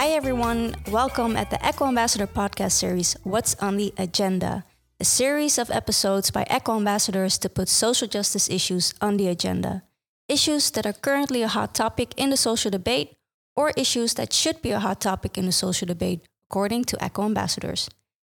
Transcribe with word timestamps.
Hi, 0.00 0.12
everyone. 0.12 0.76
Welcome 0.90 1.36
at 1.36 1.50
the 1.50 1.62
Echo 1.62 1.86
Ambassador 1.86 2.26
podcast 2.26 2.72
series, 2.72 3.18
What's 3.22 3.54
on 3.56 3.76
the 3.76 3.92
Agenda? 3.98 4.64
A 4.98 5.04
series 5.04 5.58
of 5.58 5.70
episodes 5.70 6.30
by 6.30 6.46
Echo 6.48 6.78
ambassadors 6.78 7.36
to 7.36 7.50
put 7.50 7.68
social 7.68 8.08
justice 8.08 8.48
issues 8.48 8.94
on 9.02 9.18
the 9.18 9.28
agenda. 9.28 9.82
Issues 10.26 10.70
that 10.70 10.86
are 10.86 10.94
currently 10.94 11.42
a 11.42 11.48
hot 11.48 11.74
topic 11.74 12.14
in 12.16 12.30
the 12.30 12.38
social 12.38 12.70
debate, 12.70 13.12
or 13.54 13.74
issues 13.76 14.14
that 14.14 14.32
should 14.32 14.62
be 14.62 14.70
a 14.70 14.80
hot 14.80 15.02
topic 15.02 15.36
in 15.36 15.44
the 15.44 15.52
social 15.52 15.86
debate, 15.86 16.26
according 16.48 16.84
to 16.84 17.04
Echo 17.04 17.26
ambassadors. 17.26 17.90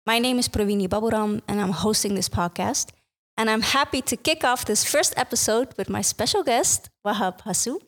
My 0.04 0.18
name 0.18 0.38
is 0.38 0.50
Pravini 0.50 0.86
Baburam, 0.86 1.40
and 1.48 1.62
I'm 1.62 1.72
hosting 1.72 2.14
this 2.14 2.28
podcast. 2.28 2.90
And 3.38 3.48
I'm 3.48 3.62
happy 3.62 4.02
to 4.02 4.18
kick 4.18 4.44
off 4.44 4.66
this 4.66 4.84
first 4.84 5.14
episode 5.16 5.72
with 5.78 5.88
my 5.88 6.02
special 6.02 6.42
guest, 6.42 6.90
Wahhab 7.06 7.40
Hassoo. 7.40 7.78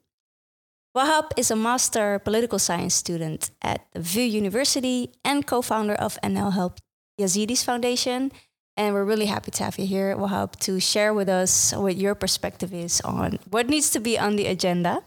Wahhab 0.97 1.31
is 1.37 1.51
a 1.51 1.57
master 1.57 2.19
political 2.21 2.59
science 2.59 2.95
student 2.95 3.51
at 3.61 3.85
the 3.93 4.01
VU 4.01 4.23
University 4.23 5.13
and 5.23 5.47
co-founder 5.47 5.93
of 5.93 6.19
NL 6.25 6.55
Help 6.55 6.81
Yazidis 7.21 7.63
Foundation. 7.63 8.33
And 8.79 8.95
we're 8.95 9.05
really 9.05 9.27
happy 9.27 9.51
to 9.51 9.65
have 9.65 9.79
you 9.79 9.87
here, 9.87 10.17
Wahhab, 10.17 10.57
to 10.61 10.81
share 10.81 11.13
with 11.13 11.29
us 11.29 11.75
what 11.75 11.97
your 11.97 12.15
perspective 12.15 12.73
is 12.73 13.03
on 13.03 13.39
what 13.51 13.69
needs 13.69 13.91
to 13.91 14.01
be 14.01 14.19
on 14.19 14.37
the 14.37 14.47
agenda. 14.47 15.03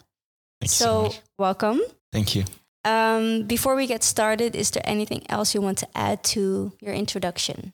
So, 0.63 1.09
so 1.09 1.19
welcome. 1.39 1.81
Thank 2.13 2.35
you. 2.35 2.43
Um, 2.85 3.47
before 3.47 3.75
we 3.75 3.87
get 3.87 4.03
started, 4.03 4.55
is 4.55 4.69
there 4.69 4.83
anything 4.85 5.25
else 5.27 5.55
you 5.55 5.61
want 5.61 5.79
to 5.79 5.87
add 5.95 6.23
to 6.35 6.71
your 6.81 6.93
introduction? 6.93 7.73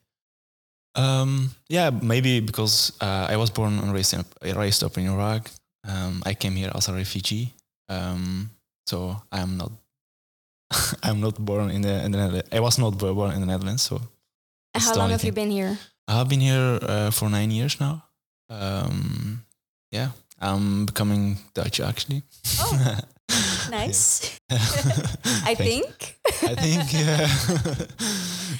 Um, 0.94 1.50
yeah, 1.68 1.90
maybe 1.90 2.40
because 2.40 2.92
uh, 3.02 3.26
I 3.28 3.36
was 3.36 3.50
born 3.50 3.78
and 3.78 3.92
raised, 3.92 4.14
in, 4.14 4.24
raised 4.56 4.82
up 4.82 4.96
in 4.96 5.06
Iraq. 5.06 5.50
Um, 5.86 6.22
I 6.24 6.32
came 6.32 6.56
here 6.56 6.72
as 6.74 6.88
a 6.88 6.94
refugee. 6.94 7.52
Um, 7.88 8.50
so 8.86 9.16
I'm 9.32 9.56
not 9.56 9.72
I'm 11.02 11.20
not 11.20 11.38
born 11.38 11.70
in 11.70 11.82
the, 11.82 12.04
in 12.04 12.12
the 12.12 12.18
Netherlands. 12.18 12.48
I 12.52 12.60
was 12.60 12.78
not 12.78 12.98
born 12.98 13.32
in 13.32 13.40
the 13.40 13.46
Netherlands. 13.46 13.82
So 13.82 14.00
how 14.74 14.94
long 14.94 15.10
have 15.10 15.20
thing. 15.20 15.28
you 15.28 15.32
been 15.32 15.50
here? 15.50 15.78
I've 16.08 16.28
been 16.28 16.40
here 16.40 16.78
uh, 16.82 17.10
for 17.10 17.28
nine 17.28 17.50
years 17.50 17.80
now. 17.80 18.04
Um, 18.48 19.44
yeah, 19.90 20.10
I'm 20.40 20.86
becoming 20.86 21.38
Dutch 21.54 21.80
actually. 21.80 22.22
Oh, 22.60 22.98
nice. 23.70 24.38
I 24.50 25.54
think. 25.54 26.16
I 26.42 26.54
think, 26.54 26.92
yeah. 26.92 27.26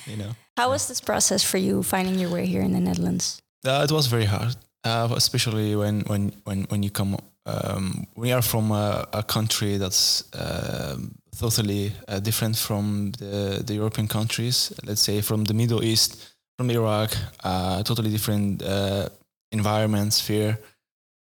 you 0.07 0.17
know. 0.17 0.35
How 0.57 0.71
was 0.71 0.89
this 0.89 1.01
process 1.01 1.45
for 1.45 1.59
you 1.59 1.83
finding 1.83 2.19
your 2.19 2.31
way 2.31 2.47
here 2.47 2.63
in 2.63 2.73
the 2.73 2.81
Netherlands? 2.81 3.41
Uh, 3.65 3.87
it 3.89 3.93
was 3.93 4.07
very 4.07 4.25
hard, 4.25 4.57
uh, 4.85 5.09
especially 5.15 5.77
when 5.77 6.01
when 6.03 6.33
when 6.45 6.65
when 6.65 6.83
you 6.83 6.91
come 6.91 7.17
um, 7.47 8.06
we 8.16 8.33
are 8.33 8.42
from 8.42 8.72
a, 8.72 9.06
a 9.12 9.22
country 9.22 9.78
that's 9.78 10.33
uh, 10.34 10.97
totally 11.39 11.92
uh, 12.08 12.19
different 12.19 12.56
from 12.56 13.12
the, 13.19 13.62
the 13.64 13.75
European 13.75 14.08
countries. 14.08 14.72
Let's 14.84 15.02
say 15.02 15.20
from 15.20 15.44
the 15.44 15.55
Middle 15.55 15.84
East, 15.84 16.34
from 16.58 16.70
Iraq, 16.70 17.17
uh, 17.44 17.83
totally 17.84 18.11
different 18.11 18.62
uh, 18.62 19.08
environment, 19.52 20.12
sphere, 20.12 20.58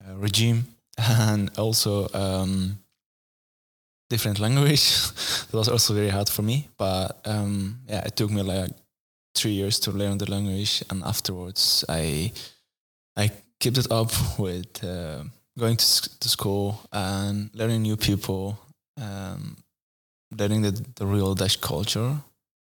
uh, 0.07 0.15
regime, 0.17 0.67
and 0.99 1.51
also 1.59 2.09
um, 2.15 2.79
different 4.09 4.39
language. 4.39 4.91
that 5.51 5.55
was 5.59 5.69
also 5.69 5.93
very 5.93 6.11
hard 6.11 6.29
for 6.29 6.43
me. 6.43 6.69
But 6.79 7.21
um, 7.25 7.81
yeah, 7.89 8.05
it 8.07 8.15
took 8.15 8.31
me 8.31 8.43
like 8.43 8.71
three 9.35 9.53
years 9.53 9.81
to 9.81 9.91
learn 9.91 10.19
the 10.19 10.31
language, 10.31 10.85
and 10.89 11.03
afterwards 11.03 11.85
I 11.89 12.33
I 13.17 13.31
kept 13.59 13.79
it 13.79 13.91
up 13.91 14.13
with 14.39 14.85
uh, 14.85 15.25
going 15.59 15.77
to, 15.77 16.19
to 16.21 16.29
school 16.29 16.81
and 16.93 17.51
learning 17.55 17.83
new 17.83 17.97
people, 17.97 18.59
um, 19.01 19.57
learning 20.37 20.63
the, 20.63 20.85
the 20.97 21.07
real 21.07 21.35
Dutch 21.35 21.61
culture. 21.61 22.17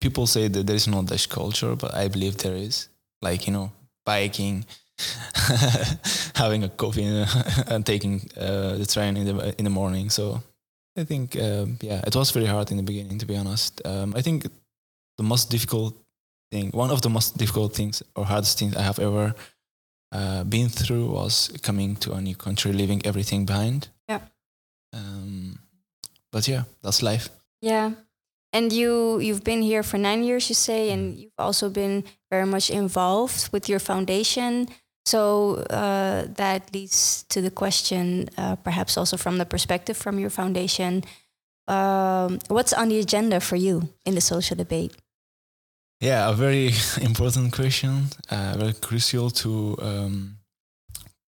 People 0.01 0.27
say 0.27 0.49
that 0.49 0.67
there 0.67 0.77
is 0.77 0.87
no 0.87 1.03
Dutch 1.03 1.29
culture, 1.29 1.75
but 1.75 1.95
I 1.95 2.09
believe 2.09 2.37
there 2.37 2.55
is. 2.55 2.89
Like, 3.21 3.47
you 3.47 3.53
know, 3.53 3.73
biking, 4.07 4.65
having 6.35 6.63
a 6.65 6.69
coffee 6.69 7.05
and 7.67 7.85
taking 7.85 8.21
uh, 8.37 8.77
the 8.77 8.87
train 8.87 9.17
in 9.17 9.25
the, 9.27 9.55
in 9.59 9.65
the 9.65 9.71
morning. 9.71 10.09
So 10.09 10.43
I 10.97 11.05
think, 11.05 11.37
uh, 11.37 11.67
yeah, 11.81 12.03
it 12.07 12.15
was 12.15 12.31
very 12.31 12.47
hard 12.47 12.71
in 12.71 12.77
the 12.77 12.83
beginning, 12.83 13.19
to 13.19 13.27
be 13.27 13.37
honest. 13.37 13.83
Um, 13.85 14.15
I 14.17 14.23
think 14.23 14.47
the 15.17 15.25
most 15.25 15.51
difficult 15.51 15.97
thing, 16.53 16.71
one 16.71 16.91
of 16.91 17.03
the 17.03 17.11
most 17.11 17.37
difficult 17.37 17.75
things 17.75 18.03
or 18.15 18.25
hardest 18.25 18.59
things 18.59 18.77
I 18.77 18.83
have 18.83 19.01
ever 19.01 19.35
uh, 20.13 20.45
been 20.45 20.69
through 20.69 21.11
was 21.11 21.51
coming 21.63 21.97
to 21.97 22.13
a 22.13 22.21
new 22.21 22.35
country, 22.35 22.73
leaving 22.73 23.05
everything 23.05 23.45
behind. 23.45 23.89
Yeah. 24.09 24.21
Um, 24.93 25.59
but 26.33 26.49
yeah, 26.49 26.65
that's 26.83 27.03
life. 27.03 27.29
Yeah. 27.61 27.93
And 28.53 28.73
you 28.73 29.19
you've 29.19 29.45
been 29.45 29.63
here 29.63 29.83
for 29.83 29.99
nine 29.99 30.25
years, 30.25 30.49
you 30.49 30.55
say, 30.55 30.91
and 30.91 31.15
mm. 31.15 31.19
you've 31.21 31.39
also 31.39 31.69
been 31.69 32.05
very 32.31 32.47
much 32.47 32.71
involved 32.71 33.53
with 33.53 33.69
your 33.69 33.79
foundation. 33.79 34.69
So 35.05 35.65
uh, 35.71 36.27
that 36.37 36.73
leads 36.75 37.25
to 37.31 37.41
the 37.41 37.51
question, 37.51 38.29
uh, 38.37 38.57
perhaps 38.57 38.97
also 38.97 39.17
from 39.17 39.39
the 39.39 39.47
perspective 39.47 39.97
from 39.97 40.19
your 40.19 40.31
foundation, 40.31 41.03
um, 41.67 42.39
what's 42.49 42.73
on 42.73 42.89
the 42.89 42.99
agenda 42.99 43.41
for 43.41 43.57
you 43.57 43.89
in 44.05 44.15
the 44.15 44.21
social 44.21 44.57
debate? 44.57 44.95
Yeah, 46.01 46.31
a 46.31 46.33
very 46.33 46.71
important 47.03 47.53
question, 47.53 48.07
uh, 48.31 48.55
very 48.57 48.73
crucial 48.75 49.31
to 49.31 49.77
um, 49.83 50.37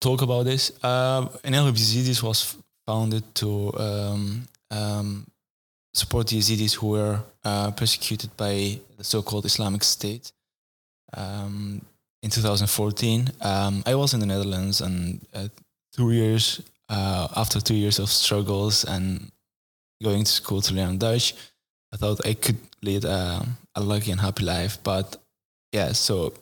talk 0.02 0.22
about 0.22 0.44
this. 0.44 0.72
Uh, 0.84 1.28
NL 1.44 1.64
Help 1.64 1.76
Yazidis 1.76 2.22
was 2.22 2.58
founded 2.86 3.24
to 3.36 3.74
um, 3.78 4.48
um, 4.72 5.28
support 5.94 6.28
the 6.28 6.38
Yazidis 6.38 6.76
who 6.76 6.88
were 6.88 7.20
uh, 7.46 7.72
persecuted 7.72 8.36
by 8.36 8.78
the 8.98 9.04
so-called 9.04 9.46
Islamic 9.46 9.84
State. 9.84 10.34
Um, 11.14 11.82
in 12.22 12.30
2014, 12.30 13.30
um, 13.42 13.84
I 13.86 13.96
was 13.96 14.14
in 14.14 14.20
the 14.20 14.26
Netherlands, 14.26 14.82
and 14.82 15.26
uh, 15.34 15.48
two 15.96 16.12
years 16.12 16.62
uh, 16.90 17.28
after 17.38 17.62
two 17.62 17.76
years 17.76 18.00
of 18.00 18.10
struggles 18.10 18.84
and 18.84 19.32
going 20.04 20.26
to 20.26 20.32
school 20.32 20.62
to 20.62 20.74
learn 20.74 20.98
Dutch, 20.98 21.36
I 21.94 21.98
thought 21.98 22.26
I 22.26 22.34
could 22.34 22.58
lead 22.82 23.06
a, 23.06 23.46
a 23.76 23.82
lucky 23.82 24.12
and 24.12 24.22
happy 24.22 24.44
life. 24.44 24.78
But 24.84 25.18
yeah, 25.72 25.92
so 25.92 26.34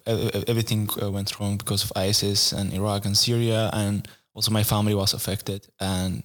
everything 0.47 0.89
uh, 1.01 1.11
went 1.11 1.39
wrong 1.39 1.57
because 1.57 1.83
of 1.83 1.91
ISIS 1.95 2.51
and 2.51 2.73
Iraq 2.73 3.05
and 3.05 3.17
Syria, 3.17 3.69
and 3.73 4.07
also 4.33 4.51
my 4.51 4.63
family 4.63 4.95
was 4.95 5.13
affected. 5.13 5.67
And 5.79 6.23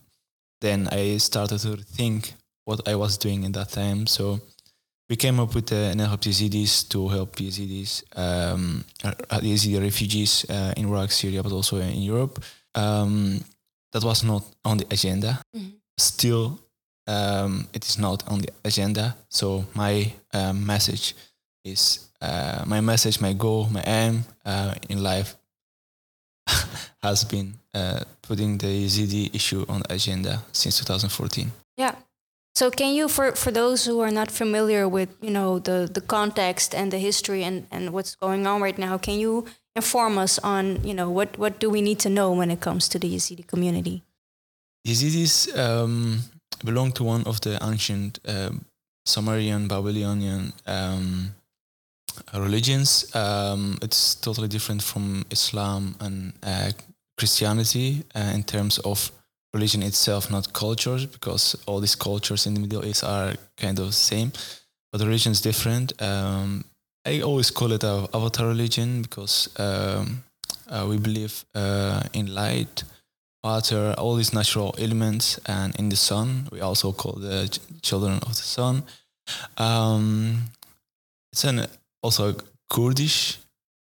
then 0.61 0.89
I 0.93 1.19
started 1.19 1.59
to 1.61 1.77
think 1.77 2.35
what 2.65 2.87
I 2.89 2.95
was 2.95 3.19
doing 3.19 3.45
in 3.45 3.53
that 3.53 3.71
time. 3.71 4.07
So 4.07 4.41
we 5.09 5.17
came 5.17 5.41
up 5.41 5.55
with 5.55 5.67
the 5.67 5.93
NL 5.95 6.09
Help 6.09 6.21
Yazidis 6.21 6.89
to 6.91 7.09
help 7.09 7.37
Yazidis, 7.37 8.05
um, 8.17 8.85
uh, 9.03 9.41
Yazidi 9.41 9.81
refugees 9.81 10.47
uh, 10.49 10.73
in 10.77 10.87
Iraq, 10.87 11.11
Syria, 11.11 11.43
but 11.43 11.53
also 11.53 11.79
in 11.79 12.03
Europe. 12.03 12.43
Um, 12.75 13.41
that 13.93 14.05
was 14.05 14.23
not 14.23 14.45
on 14.65 14.79
the 14.79 14.87
agenda. 14.91 15.43
Mm-hmm. 15.57 15.71
Still, 15.99 16.61
um, 17.11 17.67
it 17.73 17.85
is 17.85 17.99
not 17.99 18.27
on 18.29 18.41
the 18.41 18.49
agenda. 18.65 19.17
So 19.29 19.65
my 19.75 20.13
um, 20.33 20.65
message 20.65 21.15
is 21.65 22.09
uh, 22.21 22.65
my 22.67 22.81
message, 22.81 23.21
my 23.21 23.33
goal, 23.33 23.69
my 23.71 23.83
aim 23.87 24.25
uh, 24.45 24.75
in 24.89 25.03
life 25.03 25.37
has 27.03 27.25
been 27.25 27.55
uh, 27.75 28.01
putting 28.23 28.59
the 28.59 28.67
Yazidi 28.85 29.35
issue 29.35 29.65
on 29.69 29.81
the 29.81 29.95
agenda 29.95 30.43
since 30.53 30.79
2014. 30.79 31.51
Yeah. 31.77 31.95
So 32.55 32.71
can 32.71 32.95
you, 32.95 33.09
for, 33.09 33.33
for 33.33 33.51
those 33.51 33.85
who 33.87 34.01
are 34.01 34.11
not 34.11 34.31
familiar 34.31 34.89
with, 34.89 35.09
you 35.21 35.31
know, 35.31 35.59
the, 35.59 35.89
the 35.93 36.01
context 36.01 36.75
and 36.75 36.93
the 36.93 36.99
history 36.99 37.43
and, 37.45 37.67
and 37.71 37.93
what's 37.93 38.15
going 38.17 38.47
on 38.47 38.61
right 38.61 38.77
now, 38.77 38.99
can 38.99 39.19
you 39.19 39.47
inform 39.77 40.19
us 40.19 40.39
on, 40.41 40.85
you 40.85 40.93
know, 40.93 41.09
what, 41.09 41.39
what 41.39 41.59
do 41.59 41.71
we 41.71 41.81
need 41.81 41.99
to 42.01 42.11
know 42.11 42.33
when 42.33 42.51
it 42.51 42.61
comes 42.61 42.89
to 42.89 42.99
the 42.99 43.15
Yazidi 43.15 43.47
community? 43.47 44.03
Yazidis 44.87 45.57
um, 45.59 46.21
belong 46.65 46.93
to 46.93 47.05
one 47.05 47.25
of 47.25 47.41
the 47.41 47.59
ancient 47.63 48.19
uh, 48.27 48.51
Sumerian, 49.07 49.69
Babylonian 49.69 50.53
um, 50.67 51.35
religions. 52.35 53.15
Um, 53.15 53.79
it's 53.83 54.15
totally 54.15 54.49
different 54.49 54.83
from 54.83 55.25
Islam 55.31 55.95
and 56.01 56.33
uh, 56.43 56.73
Christianity 57.19 58.05
uh, 58.15 58.33
in 58.35 58.43
terms 58.43 58.79
of 58.79 59.11
religion 59.53 59.83
itself, 59.83 60.31
not 60.31 60.53
cultures, 60.53 61.07
because 61.07 61.57
all 61.67 61.81
these 61.81 61.97
cultures 61.97 62.47
in 62.47 62.55
the 62.55 62.61
Middle 62.61 62.85
East 62.85 63.05
are 63.05 63.35
kind 63.57 63.79
of 63.79 63.95
same, 63.95 64.33
but 64.93 64.99
the 64.99 65.07
religion 65.07 65.33
is 65.33 65.41
different. 65.41 66.01
Um, 66.01 66.65
I 67.05 67.23
always 67.23 67.51
call 67.51 67.73
it 67.73 67.83
a 67.83 68.09
avatar 68.15 68.47
religion 68.47 69.03
because 69.03 69.49
um, 69.59 70.23
uh, 70.69 70.87
we 70.89 70.99
believe 70.99 71.45
uh, 71.55 72.03
in 72.13 72.35
light 72.35 72.85
water, 73.43 73.95
all 73.99 74.17
these 74.17 74.33
natural 74.33 74.75
elements, 74.79 75.41
and 75.47 75.75
in 75.77 75.89
the 75.89 75.97
sun, 75.97 76.49
we 76.53 76.61
also 76.61 76.93
call 76.93 77.13
the 77.13 77.59
children 77.83 78.15
of 78.23 78.29
the 78.29 78.43
sun. 78.43 78.83
Um, 79.57 80.51
it's 81.33 81.45
an 81.45 81.67
also 82.03 82.35
Kurdish. 82.69 83.39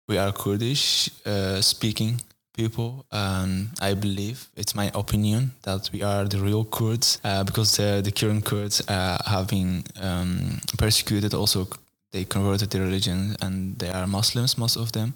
We 0.08 0.18
are 0.18 0.32
Kurdish 0.32 1.10
uh, 1.26 1.62
speaking 1.62 2.22
people, 2.54 3.06
and 3.12 3.70
I 3.80 3.94
believe 3.94 4.48
it's 4.56 4.76
my 4.76 4.92
opinion 4.94 5.52
that 5.64 5.90
we 5.92 6.02
are 6.02 6.26
the 6.26 6.40
real 6.40 6.66
Kurds 6.66 7.20
uh, 7.24 7.44
because 7.44 7.78
the 7.78 8.02
the 8.04 8.12
current 8.12 8.46
Kurds 8.46 8.82
uh, 8.88 9.18
have 9.26 9.48
been 9.48 9.84
um, 10.02 10.60
persecuted. 10.78 11.34
Also, 11.34 11.68
they 12.12 12.26
converted 12.26 12.70
their 12.70 12.84
religion, 12.84 13.36
and 13.42 13.78
they 13.80 13.90
are 13.90 14.08
Muslims, 14.08 14.58
most 14.58 14.78
of 14.78 14.92
them. 14.92 15.14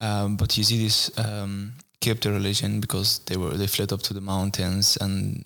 Um, 0.00 0.36
but 0.36 0.50
Yazidis 0.50 1.10
um, 1.18 1.72
kept 2.00 2.22
their 2.22 2.32
religion 2.32 2.80
because 2.80 3.20
they 3.26 3.36
were 3.36 3.56
they 3.56 3.66
fled 3.66 3.92
up 3.92 4.02
to 4.02 4.14
the 4.14 4.20
mountains, 4.20 4.98
and 5.00 5.44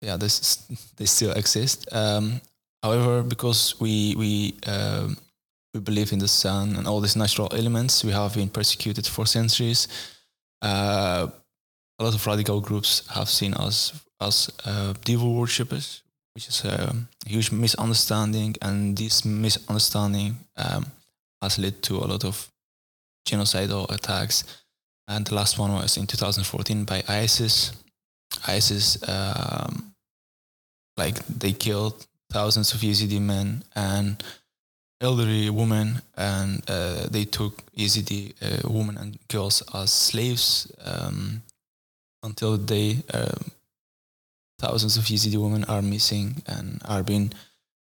yeah, 0.00 0.16
this 0.16 0.56
they 0.96 1.06
still 1.06 1.32
exist. 1.32 1.88
Um, 1.92 2.40
however, 2.82 3.22
because 3.22 3.80
we 3.80 4.14
we 4.16 4.54
um, 4.66 5.16
we 5.74 5.80
believe 5.80 6.12
in 6.12 6.18
the 6.18 6.28
sun 6.28 6.76
and 6.76 6.86
all 6.86 7.00
these 7.00 7.16
natural 7.18 7.48
elements, 7.52 8.04
we 8.04 8.12
have 8.12 8.34
been 8.34 8.48
persecuted 8.48 9.06
for 9.06 9.26
centuries. 9.26 9.88
Uh, 10.62 11.28
a 11.98 12.04
lot 12.04 12.14
of 12.14 12.26
radical 12.26 12.60
groups 12.60 13.06
have 13.08 13.28
seen 13.28 13.54
us 13.54 13.92
as 14.20 14.50
uh, 14.64 14.94
devil 15.04 15.34
worshippers, 15.34 16.02
which 16.34 16.48
is 16.48 16.64
a 16.64 16.94
huge 17.26 17.52
misunderstanding, 17.52 18.54
and 18.62 18.96
this 18.96 19.24
misunderstanding 19.24 20.36
um, 20.56 20.86
has 21.42 21.58
led 21.58 21.82
to 21.82 21.96
a 21.96 22.06
lot 22.06 22.24
of 22.24 22.48
genocidal 23.26 23.90
attacks. 23.90 24.44
And 25.08 25.26
the 25.26 25.34
last 25.34 25.58
one 25.58 25.72
was 25.72 25.96
in 25.96 26.06
2014 26.06 26.84
by 26.84 27.02
ISIS. 27.08 27.72
ISIS, 28.46 28.98
um, 29.08 29.94
like 30.98 31.24
they 31.26 31.52
killed 31.52 32.06
thousands 32.30 32.74
of 32.74 32.80
Yazidi 32.80 33.20
men 33.20 33.64
and 33.74 34.22
elderly 35.00 35.48
women, 35.48 36.02
and 36.16 36.62
uh, 36.68 37.06
they 37.10 37.24
took 37.24 37.64
Yazidi 37.74 38.34
uh, 38.42 38.68
women 38.68 38.98
and 38.98 39.18
girls 39.28 39.62
as 39.74 39.90
slaves 39.90 40.70
um, 40.84 41.42
until 42.22 42.58
the 42.58 42.64
day 42.64 43.02
uh, 43.14 43.38
thousands 44.58 44.98
of 44.98 45.04
Yazidi 45.04 45.40
women 45.42 45.64
are 45.64 45.82
missing 45.82 46.42
and 46.46 46.82
are 46.84 47.02
being 47.02 47.32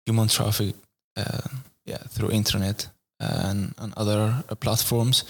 human 0.04 0.28
trafficked 0.28 0.78
uh, 1.16 1.48
yeah, 1.84 1.98
through 2.08 2.30
internet 2.30 2.86
and, 3.20 3.74
and 3.78 3.92
other 3.96 4.44
uh, 4.48 4.54
platforms 4.54 5.24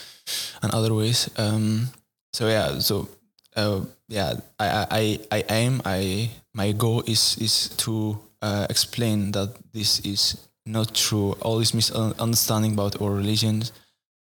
and 0.63 0.73
other 0.75 0.95
ways. 0.95 1.31
Um, 1.37 1.89
so 2.33 2.49
yeah, 2.49 2.79
so 2.79 3.09
uh, 3.57 3.81
yeah, 4.09 4.35
I, 4.59 4.87
I, 4.91 5.19
I 5.39 5.45
aim, 5.51 5.83
I 5.85 6.31
my 6.55 6.73
goal 6.73 7.03
is 7.07 7.37
is 7.39 7.71
to 7.77 8.19
uh, 8.43 8.67
explain 8.69 9.33
that 9.33 9.55
this 9.73 10.01
is 10.01 10.37
not 10.67 10.95
true. 10.95 11.33
All 11.41 11.59
this 11.59 11.75
misunderstanding 11.75 12.73
about 12.73 13.01
our 13.01 13.11
religions 13.11 13.73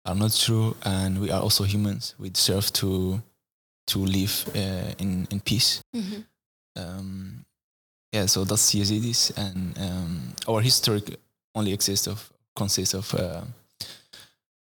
are 0.05 0.15
not 0.15 0.33
true, 0.33 0.77
and 0.83 1.21
we 1.21 1.31
are 1.31 1.41
also 1.41 1.65
humans. 1.65 2.15
We 2.19 2.31
deserve 2.31 2.73
to 2.75 3.23
to 3.87 3.99
live 3.99 4.45
uh, 4.55 4.95
in 4.99 5.27
in 5.31 5.41
peace. 5.41 5.83
Mm-hmm. 5.97 6.21
Um, 6.77 7.45
yeah, 8.13 8.27
so 8.27 8.45
that's 8.45 8.75
Yazidis, 8.75 9.33
and 9.37 9.79
um, 9.79 10.35
our 10.47 10.61
history 10.61 11.03
only 11.55 11.73
exists 11.73 12.07
of 12.07 12.33
consists 12.57 12.95
of 12.95 13.15
uh, 13.15 13.43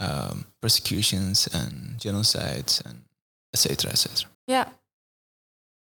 um, 0.01 0.47
persecutions 0.61 1.49
and 1.53 1.99
genocides 1.99 2.85
and 2.85 3.03
etc. 3.53 3.91
etc. 3.91 4.31
Yeah. 4.47 4.69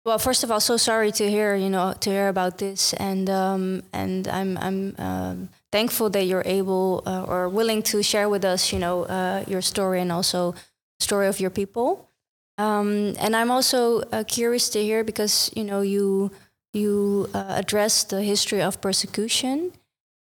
Well, 0.06 0.20
first 0.20 0.44
of 0.44 0.52
all, 0.52 0.60
so 0.60 0.76
sorry 0.76 1.12
to 1.14 1.30
hear 1.30 1.56
you 1.56 1.70
know 1.70 1.94
to 2.02 2.10
hear 2.10 2.28
about 2.28 2.58
this, 2.58 2.94
and 2.94 3.30
um, 3.30 3.84
and 3.94 4.28
I'm 4.28 4.58
I'm 4.58 4.96
um, 4.98 5.50
thankful 5.72 6.10
that 6.10 6.26
you're 6.26 6.44
able 6.46 7.04
uh, 7.06 7.24
or 7.24 7.48
willing 7.48 7.82
to 7.84 8.04
share 8.04 8.28
with 8.28 8.44
us 8.44 8.74
you 8.74 8.80
know 8.80 9.04
uh, 9.04 9.46
your 9.48 9.62
story 9.62 10.02
and 10.02 10.12
also 10.12 10.56
story 11.00 11.28
of 11.28 11.40
your 11.40 11.50
people. 11.50 12.10
Um, 12.58 13.16
and 13.18 13.36
I'm 13.36 13.50
also 13.50 14.02
uh, 14.12 14.24
curious 14.28 14.70
to 14.70 14.84
hear 14.84 15.06
because 15.06 15.50
you 15.56 15.64
know 15.64 15.82
you 15.82 16.32
you 16.74 17.30
uh, 17.34 17.46
address 17.50 18.04
the 18.04 18.22
history 18.22 18.62
of 18.62 18.82
persecution, 18.82 19.72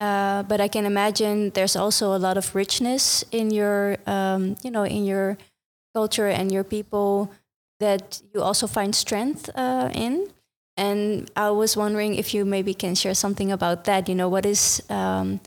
uh, 0.02 0.44
but 0.44 0.60
I 0.60 0.68
can 0.68 0.86
imagine 0.86 1.52
there's 1.52 1.78
also 1.78 2.16
a 2.16 2.20
lot 2.20 2.38
of 2.38 2.56
richness 2.56 3.24
in 3.32 3.52
your 3.52 3.98
um, 4.08 4.58
you 4.64 4.72
know 4.72 4.84
in 4.84 5.06
your 5.06 5.38
culture 5.96 6.28
and 6.28 6.52
your 6.52 6.66
people 6.66 7.32
that 7.80 8.22
you 8.34 8.42
also 8.42 8.68
find 8.68 8.96
strength 8.96 9.50
uh, 9.56 9.90
in. 9.94 10.28
And 10.78 11.30
I 11.36 11.52
was 11.52 11.78
wondering 11.78 12.16
if 12.16 12.34
you 12.34 12.46
maybe 12.46 12.74
can 12.74 12.96
share 12.96 13.14
something 13.14 13.52
about 13.52 13.86
that. 13.86 14.10
You 14.10 14.16
know, 14.16 14.30
what 14.30 14.46
is 14.46 14.84
um, 14.90 15.40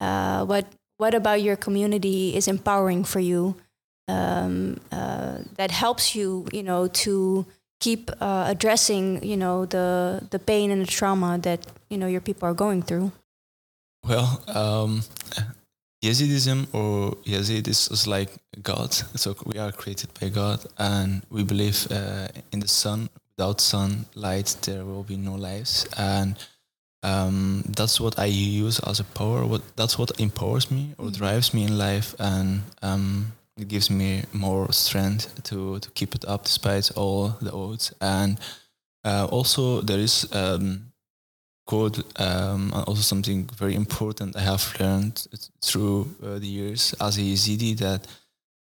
uh, 0.00 0.44
what 0.44 0.66
what 0.98 1.14
about 1.14 1.42
your 1.42 1.56
community 1.56 2.34
is 2.36 2.48
empowering 2.48 3.04
for 3.04 3.20
you? 3.20 3.56
um, 4.08 4.80
uh, 4.90 5.38
that 5.56 5.70
helps 5.70 6.14
you, 6.14 6.46
you 6.52 6.62
know, 6.62 6.88
to 6.88 7.46
keep 7.80 8.10
uh, 8.20 8.46
addressing, 8.48 9.22
you 9.22 9.36
know, 9.36 9.66
the 9.66 10.26
the 10.30 10.38
pain 10.38 10.70
and 10.70 10.82
the 10.82 10.86
trauma 10.86 11.38
that 11.42 11.66
you 11.90 11.98
know 11.98 12.06
your 12.06 12.20
people 12.20 12.48
are 12.48 12.54
going 12.54 12.82
through? 12.82 13.12
Well, 14.08 14.40
um, 14.48 15.02
Yazidism 16.02 16.66
or 16.72 17.16
Yazidis 17.26 17.92
is 17.92 18.06
like 18.06 18.30
God. 18.62 18.94
So 18.94 19.36
we 19.44 19.58
are 19.58 19.70
created 19.70 20.08
by 20.18 20.30
God, 20.30 20.64
and 20.78 21.22
we 21.28 21.44
believe 21.44 21.86
uh, 21.90 22.28
in 22.50 22.60
the 22.60 22.68
sun. 22.68 23.10
Without 23.36 23.60
sun 23.60 24.06
light, 24.14 24.56
there 24.62 24.84
will 24.84 25.02
be 25.02 25.16
no 25.16 25.34
lives, 25.34 25.86
and 25.96 26.36
um, 27.02 27.62
that's 27.68 28.00
what 28.00 28.18
I 28.18 28.24
use 28.24 28.80
as 28.80 28.98
a 28.98 29.04
power. 29.04 29.44
What 29.44 29.62
that's 29.76 29.98
what 29.98 30.18
empowers 30.18 30.70
me 30.70 30.94
or 30.96 31.06
mm-hmm. 31.06 31.18
drives 31.18 31.52
me 31.52 31.64
in 31.64 31.76
life, 31.76 32.14
and 32.18 32.62
um, 32.80 33.32
it 33.58 33.68
gives 33.68 33.90
me 33.90 34.24
more 34.32 34.72
strength 34.72 35.42
to 35.44 35.80
to 35.80 35.90
keep 35.90 36.14
it 36.14 36.24
up 36.24 36.44
despite 36.44 36.90
all 36.96 37.36
the 37.42 37.52
odds. 37.52 37.92
And 38.00 38.40
uh, 39.04 39.28
also 39.30 39.82
there 39.82 40.00
is 40.00 40.26
um, 40.32 40.87
code 41.68 41.98
um, 42.16 42.72
and 42.74 42.84
also 42.88 43.02
something 43.02 43.44
very 43.58 43.74
important 43.74 44.36
I 44.36 44.40
have 44.40 44.64
learned 44.80 45.16
through 45.62 46.08
uh, 46.22 46.38
the 46.38 46.46
years 46.46 46.94
as 47.00 47.18
a 47.18 47.20
Yazidi 47.20 47.76
that 47.78 48.06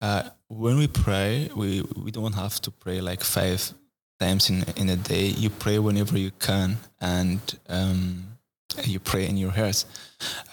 uh, 0.01 0.23
when 0.47 0.77
we 0.77 0.87
pray, 0.87 1.49
we 1.55 1.83
we 2.03 2.11
don't 2.11 2.35
have 2.35 2.59
to 2.61 2.71
pray 2.71 3.01
like 3.01 3.23
five 3.23 3.73
times 4.19 4.49
in 4.49 4.63
in 4.75 4.89
a 4.89 4.95
day. 4.95 5.27
You 5.43 5.49
pray 5.49 5.79
whenever 5.79 6.17
you 6.17 6.31
can, 6.39 6.77
and 7.01 7.39
um, 7.67 8.29
you 8.83 8.99
pray 8.99 9.27
in 9.27 9.37
your 9.37 9.51
heart 9.51 9.85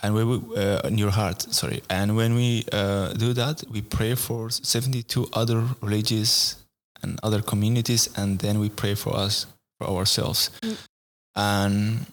and 0.02 0.14
we 0.14 0.22
uh, 0.56 0.80
in 0.88 0.98
your 0.98 1.10
heart 1.10 1.42
sorry 1.42 1.82
and 1.90 2.16
when 2.16 2.34
we 2.34 2.64
uh, 2.72 3.12
do 3.12 3.32
that 3.32 3.62
we 3.70 3.82
pray 3.82 4.14
for 4.14 4.50
72 4.50 5.28
other 5.32 5.62
religions 5.82 6.56
and 7.02 7.20
other 7.22 7.42
communities 7.42 8.08
and 8.16 8.38
then 8.38 8.58
we 8.58 8.68
pray 8.68 8.94
for 8.94 9.14
us 9.14 9.46
for 9.78 9.86
ourselves 9.88 10.50
mm. 10.62 10.76
and 11.34 12.06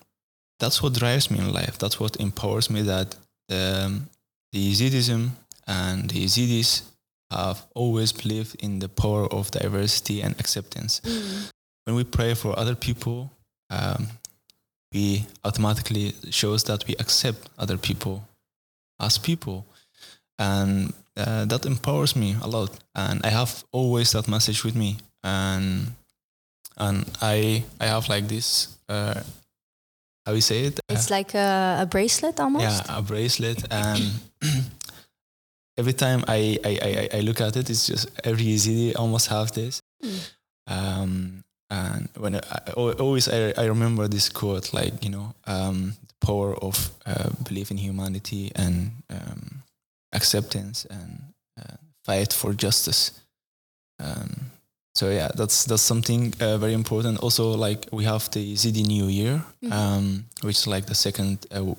that's 0.59 0.81
what 0.81 0.93
drives 0.93 1.29
me 1.29 1.39
in 1.39 1.51
life. 1.51 1.77
That's 1.77 1.99
what 1.99 2.17
empowers 2.17 2.69
me 2.69 2.81
that 2.83 3.15
um, 3.49 4.09
the 4.51 4.71
Yazidism 4.71 5.31
and 5.67 6.09
the 6.09 6.25
Yazidis 6.25 6.83
have 7.31 7.65
always 7.73 8.11
believed 8.11 8.55
in 8.63 8.79
the 8.79 8.89
power 8.89 9.25
of 9.33 9.51
diversity 9.51 10.21
and 10.21 10.39
acceptance. 10.39 11.01
Mm. 11.03 11.51
when 11.85 11.95
we 11.95 12.03
pray 12.03 12.33
for 12.33 12.57
other 12.57 12.75
people 12.75 13.29
um, 13.69 14.07
we 14.93 15.25
automatically 15.43 16.13
shows 16.29 16.63
that 16.65 16.85
we 16.87 16.95
accept 16.99 17.49
other 17.57 17.77
people 17.77 18.27
as 18.99 19.17
people. 19.17 19.65
And 20.37 20.93
uh, 21.17 21.45
that 21.45 21.65
empowers 21.65 22.15
me 22.15 22.35
a 22.41 22.47
lot. 22.47 22.71
And 22.95 23.21
i 23.23 23.29
have 23.29 23.63
always 23.71 24.11
that 24.11 24.27
message 24.27 24.63
with 24.63 24.75
me. 24.75 24.97
And 25.23 25.93
and 26.77 27.05
i 27.21 27.63
i 27.79 27.85
have 27.85 28.09
like 28.09 28.27
this 28.27 28.77
uh, 28.89 29.21
how 30.25 30.33
we 30.33 30.41
say 30.41 30.65
it? 30.65 30.79
It's 30.89 31.11
uh, 31.11 31.15
like 31.15 31.33
a, 31.33 31.79
a, 31.81 31.85
bracelet 31.85 32.39
almost? 32.39 32.63
Yeah 32.63 32.97
a 32.97 33.01
bracelet 33.01 33.63
and 33.71 34.01
every 35.77 35.93
time 35.93 36.23
I, 36.27 36.57
I, 36.63 37.09
I 37.13 37.17
i 37.17 37.21
look 37.21 37.41
at 37.41 37.55
it 37.55 37.69
it's 37.69 37.87
just 37.87 38.07
every 38.23 38.45
easy 38.45 38.95
almost 38.95 39.27
have 39.27 39.51
this 39.53 39.81
mm. 40.03 40.31
um 40.67 41.43
and 41.73 42.09
when 42.17 42.35
I, 42.35 42.71
always 42.75 43.27
I, 43.27 43.53
I 43.57 43.65
remember 43.65 44.07
this 44.07 44.29
quote 44.29 44.73
like 44.73 45.03
you 45.03 45.09
know 45.09 45.33
um, 45.47 45.93
the 46.07 46.27
power 46.27 46.53
of 46.55 46.91
uh, 47.05 47.29
belief 47.43 47.71
in 47.71 47.77
humanity 47.77 48.51
and 48.55 48.91
um, 49.09 49.63
acceptance 50.13 50.85
and 50.85 51.33
uh, 51.59 51.77
fight 52.05 52.31
for 52.31 52.53
justice. 52.53 53.19
Um, 53.99 54.51
so 54.95 55.09
yeah 55.09 55.29
that's 55.35 55.65
that's 55.65 55.81
something 55.81 56.33
uh, 56.39 56.57
very 56.57 56.73
important 56.73 57.19
also 57.19 57.51
like 57.51 57.87
we 57.91 58.03
have 58.03 58.29
the 58.31 58.53
Yazidi 58.53 58.85
New 58.85 59.07
Year 59.07 59.43
mm-hmm. 59.63 59.73
Um, 59.73 60.25
which 60.41 60.57
is 60.57 60.67
like 60.67 60.85
the 60.85 60.95
second 60.95 61.45
uh, 61.51 61.73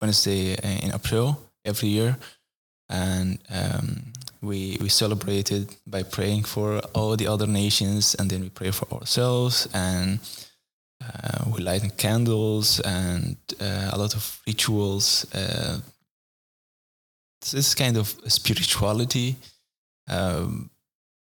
Wednesday 0.00 0.54
in 0.82 0.92
April 0.94 1.40
every 1.64 1.88
year 1.88 2.16
and 2.90 3.38
um, 3.50 4.12
we 4.40 4.78
we 4.80 4.88
celebrated 4.88 5.74
by 5.86 6.02
praying 6.02 6.44
for 6.44 6.78
all 6.94 7.16
the 7.16 7.26
other 7.26 7.46
nations, 7.46 8.14
and 8.18 8.30
then 8.30 8.40
we 8.40 8.48
pray 8.50 8.70
for 8.70 8.86
ourselves, 8.92 9.68
and 9.74 10.20
uh, 11.02 11.44
we 11.52 11.62
light 11.62 11.96
candles 11.96 12.80
and 12.80 13.36
uh, 13.60 13.90
a 13.92 13.98
lot 13.98 14.14
of 14.14 14.40
rituals. 14.46 15.26
Uh, 15.34 15.80
this 17.52 17.74
kind 17.74 17.96
of 17.96 18.08
spirituality 18.26 19.36
um, 20.08 20.70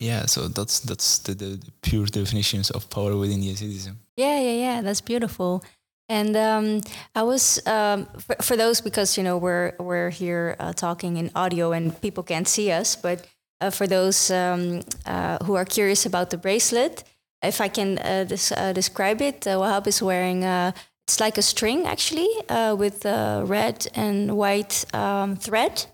yeah, 0.01 0.25
so 0.27 0.49
that's 0.49 0.81
that's 0.81 1.19
the, 1.19 1.35
the, 1.35 1.45
the 1.45 1.73
pure 1.83 2.07
definitions 2.07 2.71
of 2.71 2.89
power 2.89 3.17
within 3.17 3.43
Yazidism. 3.43 3.97
Yeah, 4.17 4.41
yeah, 4.41 4.57
yeah. 4.57 4.81
That's 4.81 5.03
beautiful. 5.03 5.63
And 6.09 6.37
um, 6.37 6.81
I 7.15 7.23
was 7.23 7.65
um, 7.67 8.07
for, 8.19 8.35
for, 8.43 8.57
those 8.57 8.81
because 8.81 9.19
you 9.19 9.23
know 9.23 9.37
we're 9.37 9.75
we're 9.79 10.09
here 10.11 10.57
uh, 10.59 10.73
talking 10.73 11.19
in 11.19 11.31
audio 11.37 11.73
and 11.73 12.01
people 12.01 12.23
can't 12.23 12.49
see 12.49 12.73
us, 12.73 12.97
but 12.97 13.29
uh, 13.61 13.69
for 13.71 13.87
those 13.87 14.31
um, 14.31 14.81
uh, 15.05 15.37
who 15.45 15.55
are 15.55 15.67
curious 15.67 16.07
about 16.07 16.31
the 16.31 16.39
bracelet, 16.39 17.05
if 17.43 17.61
I 17.61 17.69
can 17.69 17.99
uh, 17.99 18.25
des- 18.25 18.55
uh, 18.57 18.73
describe 18.73 19.21
it, 19.21 19.47
uh, 19.47 19.59
Wahhab 19.59 19.87
is 19.87 20.03
wearing 20.03 20.43
it's 20.43 21.21
like 21.21 21.37
a 21.37 21.43
string 21.43 21.87
actually 21.87 22.31
with 22.77 23.05
red 23.05 23.87
and 23.95 24.35
white 24.37 24.87
um, 24.95 25.37
thread, 25.37 25.85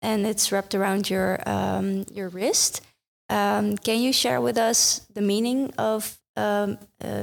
and 0.00 0.26
it's 0.26 0.50
wrapped 0.50 0.74
around 0.74 1.10
your 1.10 1.38
um, 1.46 2.06
your 2.10 2.30
wrist. 2.30 2.80
Um, 3.32 3.76
can 3.78 4.02
you 4.02 4.12
share 4.12 4.40
with 4.40 4.58
us 4.58 5.06
the 5.14 5.22
meaning 5.22 5.72
of 5.78 6.18
um, 6.36 6.78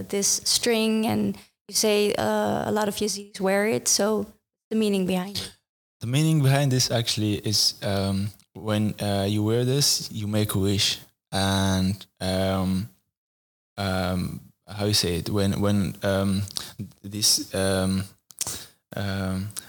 this 0.09 0.41
string 0.43 1.05
and 1.05 1.37
you 1.67 1.75
say 1.75 2.13
uh, 2.15 2.69
a 2.69 2.71
lot 2.71 2.87
of 2.87 2.95
Yazidis 2.95 3.39
wear 3.39 3.67
it, 3.67 3.87
so 3.87 4.25
the 4.69 4.75
meaning 4.75 5.05
behind 5.05 5.37
it. 5.37 5.51
The 6.01 6.07
meaning 6.07 6.41
behind 6.41 6.71
this 6.71 6.89
actually 6.89 7.35
is 7.35 7.75
um, 7.83 8.29
when 8.53 8.95
uh, 8.99 9.27
you 9.29 9.43
wear 9.43 9.65
this, 9.65 10.09
you 10.11 10.27
make 10.27 10.55
a 10.55 10.59
wish, 10.59 10.97
and 11.31 12.05
um, 12.19 12.89
um, 13.77 14.41
how 14.67 14.85
you 14.85 14.93
say 14.93 15.17
it? 15.17 15.29
When 15.29 15.61
when 15.61 15.95
um, 16.03 16.41
this 17.03 17.51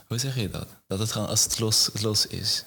hoe 0.09 0.19
zeg 0.19 0.37
je 0.37 0.51
dat? 0.51 0.67
Dat 0.87 0.99
het 0.99 1.13
gewoon 1.13 1.29
als 1.29 1.45
het 1.45 1.59
los, 1.59 1.91
los 2.03 2.27
is. 2.27 2.65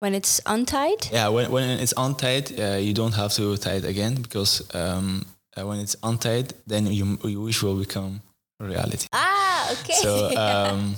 When 0.00 0.14
it's 0.14 0.40
untied? 0.46 1.08
Yeah, 1.12 1.28
when, 1.28 1.50
when 1.50 1.78
it's 1.78 1.92
untied, 1.96 2.58
uh, 2.58 2.78
you 2.78 2.94
don't 2.94 3.14
have 3.14 3.32
to 3.34 3.56
tie 3.58 3.74
it 3.74 3.84
again 3.84 4.14
because 4.14 4.62
um, 4.74 5.26
uh, 5.56 5.66
when 5.66 5.78
it's 5.78 5.94
untied, 6.02 6.54
then 6.66 6.86
you, 6.86 7.18
your 7.24 7.42
wish 7.42 7.62
will 7.62 7.76
become 7.76 8.22
reality. 8.58 9.08
Ah, 9.12 9.72
okay. 9.72 9.92
So 9.92 10.30
um, 10.36 10.96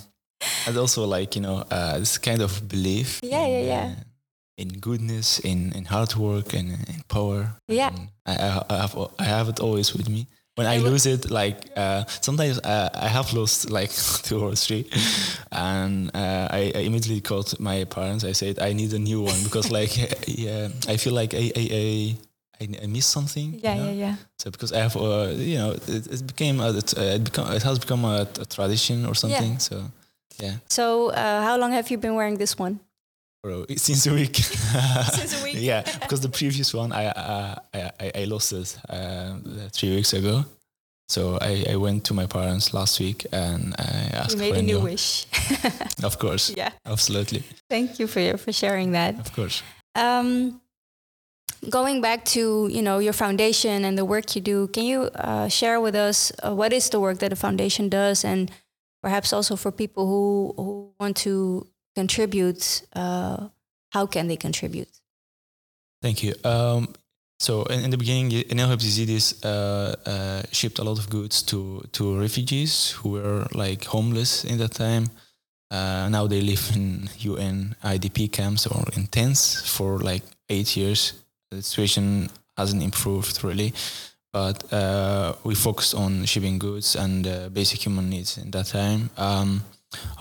and 0.67 0.77
also 0.77 1.05
like 1.05 1.35
you 1.35 1.43
know 1.43 1.65
uh, 1.71 1.99
this 1.99 2.19
kind 2.19 2.43
of 2.43 2.69
belief. 2.69 3.21
Yeah, 3.23 3.45
in, 3.45 3.51
yeah, 3.53 3.75
yeah. 3.75 3.85
Uh, 3.85 4.05
in 4.59 4.69
goodness, 4.69 5.41
in 5.41 5.73
in 5.73 5.85
hard 5.85 6.15
work, 6.15 6.55
and 6.55 6.71
in 6.89 7.03
power. 7.09 7.57
Yeah. 7.69 7.91
I, 8.25 8.63
I 8.71 8.77
have 8.77 8.97
I 9.19 9.25
have 9.25 9.49
it 9.49 9.61
always 9.61 9.93
with 9.95 10.09
me. 10.09 10.27
When 10.55 10.67
I 10.67 10.77
lose 10.79 11.07
it, 11.07 11.31
like 11.31 11.57
uh, 11.77 12.05
sometimes 12.21 12.59
uh, 12.59 12.91
I 12.95 13.09
have 13.09 13.33
lost 13.33 13.71
like 13.71 13.91
two 14.23 14.39
or 14.45 14.55
three, 14.55 14.87
and 15.51 16.11
uh, 16.15 16.49
I, 16.51 16.73
I, 16.75 16.79
immediately 16.81 17.23
called 17.23 17.59
my 17.59 17.85
parents. 17.85 18.23
I 18.23 18.33
said 18.33 18.59
I 18.59 18.75
need 18.75 18.93
a 18.93 18.99
new 18.99 19.23
one 19.23 19.43
because 19.45 19.71
like 19.79 19.97
yeah, 20.29 20.69
I 20.87 20.99
feel 20.99 21.15
like 21.15 21.33
I 21.33 21.51
I, 21.57 21.69
I 21.73 22.17
I, 22.83 22.87
missed 22.87 23.11
something. 23.11 23.59
Yeah, 23.63 23.75
you 23.75 23.81
know? 23.81 23.87
yeah, 23.87 23.93
yeah. 23.93 24.15
So 24.39 24.51
because 24.51 24.73
I 24.73 24.81
have, 24.81 24.97
uh, 24.97 25.33
you 25.35 25.57
know, 25.57 25.73
it, 25.73 26.07
it 26.07 26.27
became 26.27 26.61
a, 26.61 26.77
it, 26.77 26.97
uh, 26.97 27.17
it 27.17 27.25
become 27.25 27.51
it 27.53 27.63
has 27.63 27.79
become 27.79 28.05
a, 28.05 28.29
a 28.39 28.45
tradition 28.45 29.07
or 29.07 29.15
something. 29.15 29.53
Yeah. 29.53 29.59
So 29.59 29.85
yeah. 30.39 30.57
So 30.69 31.11
uh, 31.11 31.43
how 31.43 31.57
long 31.57 31.73
have 31.73 31.91
you 31.91 31.99
been 31.99 32.15
wearing 32.15 32.37
this 32.37 32.59
one? 32.59 32.81
Bro, 33.43 33.67
since 33.77 34.07
a 34.07 34.15
week. 34.15 34.37
since 34.37 35.41
a 35.41 35.45
week. 35.45 35.57
yeah, 35.59 35.83
because 36.01 36.21
the 36.21 36.29
previous 36.29 36.73
one 36.73 36.93
I 36.93 37.07
uh, 37.07 37.55
I, 37.75 38.13
I 38.15 38.25
lost 38.25 38.53
it 38.53 38.79
uh, 38.89 39.35
three 39.73 39.97
weeks 39.97 40.13
ago. 40.13 40.45
So 41.09 41.39
I, 41.41 41.65
I 41.71 41.77
went 41.77 42.05
to 42.05 42.15
my 42.15 42.27
parents 42.27 42.73
last 42.73 43.01
week 43.01 43.27
and 43.33 43.75
I 43.79 44.11
asked 44.15 44.33
you 44.33 44.39
made 44.39 44.55
for 44.55 44.61
a 44.61 44.63
new 44.63 44.81
wish. 44.81 45.27
of 46.03 46.19
course. 46.19 46.55
Yeah. 46.57 46.71
Absolutely. 46.87 47.43
Thank 47.69 47.99
you 47.99 48.07
for 48.07 48.39
for 48.39 48.53
sharing 48.53 48.93
that. 48.93 49.19
Of 49.19 49.33
course. 49.35 49.63
Um, 49.95 50.63
going 51.69 52.01
back 52.01 52.25
to 52.37 52.69
you 52.69 52.81
know 52.81 52.99
your 52.99 53.13
foundation 53.13 53.85
and 53.85 53.99
the 53.99 54.05
work 54.05 54.35
you 54.37 54.41
do 54.41 54.69
can 54.69 54.85
you 54.85 55.11
uh, 55.15 55.49
share 55.49 55.81
with 55.81 55.95
us 55.95 56.33
uh, 56.43 56.55
what 56.55 56.73
is 56.73 56.89
the 56.91 56.99
work 56.99 57.19
that 57.19 57.31
the 57.31 57.37
foundation 57.37 57.89
does 57.89 58.25
and 58.25 58.51
perhaps 59.03 59.33
also 59.33 59.57
for 59.57 59.71
people 59.71 60.07
who 60.07 60.55
who 60.57 60.95
want 60.99 61.17
to 61.17 61.67
contribute 61.95 62.83
uh, 62.95 63.49
how 63.93 64.07
can 64.07 64.27
they 64.27 64.37
contribute? 64.37 64.89
Thank 66.01 66.23
you. 66.23 66.35
Um, 66.45 66.95
so 67.39 67.65
in, 67.65 67.85
in, 67.85 67.91
the 67.91 67.99
beginning 67.99 68.31
NL 68.31 68.77
Yazidis 68.77 69.45
uh, 69.45 69.95
uh, 70.09 70.43
shipped 70.51 70.79
a 70.79 70.85
lot 70.85 70.99
of 70.99 71.11
goods 71.11 71.43
to 71.43 71.83
to 71.93 72.19
refugees 72.19 72.91
who 72.91 73.11
were 73.11 73.47
like 73.53 73.85
homeless 73.85 74.45
in 74.45 74.59
that 74.59 74.73
time. 74.73 75.11
Uh, 75.71 76.09
now 76.09 76.27
they 76.27 76.41
live 76.41 76.71
in 76.75 77.09
UN 77.19 77.75
IDP 77.83 78.31
camps 78.31 78.67
or 78.67 78.85
in 78.97 79.07
tents 79.07 79.63
for 79.67 79.99
like 79.99 80.23
eight 80.49 80.77
years. 80.77 81.13
The 81.51 81.63
situation 81.63 82.31
hasn't 82.57 82.83
improved 82.83 83.43
really, 83.45 83.73
but 84.33 84.73
uh, 84.73 85.35
we 85.45 85.55
focused 85.55 85.95
on 85.95 86.25
shipping 86.25 86.59
goods 86.59 86.97
and 86.97 87.27
uh, 87.27 87.49
basic 87.49 87.85
human 87.85 88.09
needs 88.11 88.39
in 88.39 88.51
that 88.51 88.67
time. 88.67 89.11
Um, 89.17 89.63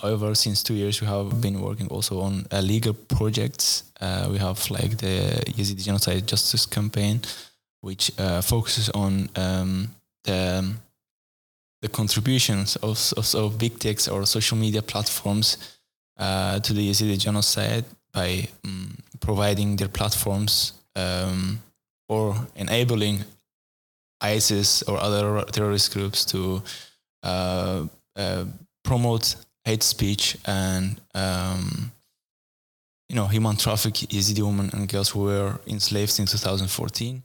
however, 0.02 0.36
since 0.36 0.64
two 0.64 0.74
years, 0.74 1.02
we 1.02 1.08
have 1.08 1.42
been 1.42 1.62
working 1.62 1.88
also 1.88 2.22
on 2.22 2.46
uh, 2.52 2.62
legal 2.62 2.94
projects. 2.94 3.84
Uh, 4.00 4.28
we 4.32 4.38
have 4.38 4.70
like 4.70 4.98
the 4.98 5.42
Yazidi 5.56 5.84
Genocide 5.84 6.28
Justice 6.28 6.66
Campaign, 6.66 7.22
which 7.82 8.12
uh, 8.20 8.42
focuses 8.42 8.90
on 8.90 9.30
um, 9.36 9.90
the 10.24 10.74
the 11.82 11.90
contributions 11.90 12.76
of, 12.78 13.12
of, 13.18 13.34
of, 13.34 13.58
big 13.58 13.80
techs 13.80 14.08
or 14.08 14.24
social 14.26 14.56
media 14.56 14.84
platforms 14.84 15.58
uh, 16.18 16.60
to 16.60 16.74
the 16.74 16.90
Yazidi 16.90 17.18
genocide 17.18 17.86
by 18.14 18.48
um, 18.64 18.96
providing 19.20 19.76
their 19.78 19.88
platforms 19.88 20.74
um, 20.96 21.60
or 22.08 22.36
enabling 22.56 23.24
ISIS 24.22 24.84
or 24.84 24.98
other 24.98 25.44
terrorist 25.46 25.94
groups 25.94 26.24
to 26.26 26.62
uh, 27.24 27.86
uh, 28.16 28.46
promote 28.84 29.36
hate 29.66 29.84
speech 29.84 30.38
and 30.46 31.00
um, 31.14 31.92
you 33.10 33.16
know 33.16 33.28
human 33.28 33.56
traffic 33.58 33.94
Yazidi 33.94 34.44
women 34.44 34.70
and 34.74 34.88
girls 34.88 35.10
who 35.10 35.22
were 35.24 35.60
enslaved 35.68 36.20
in 36.20 36.26
2014. 36.26 37.24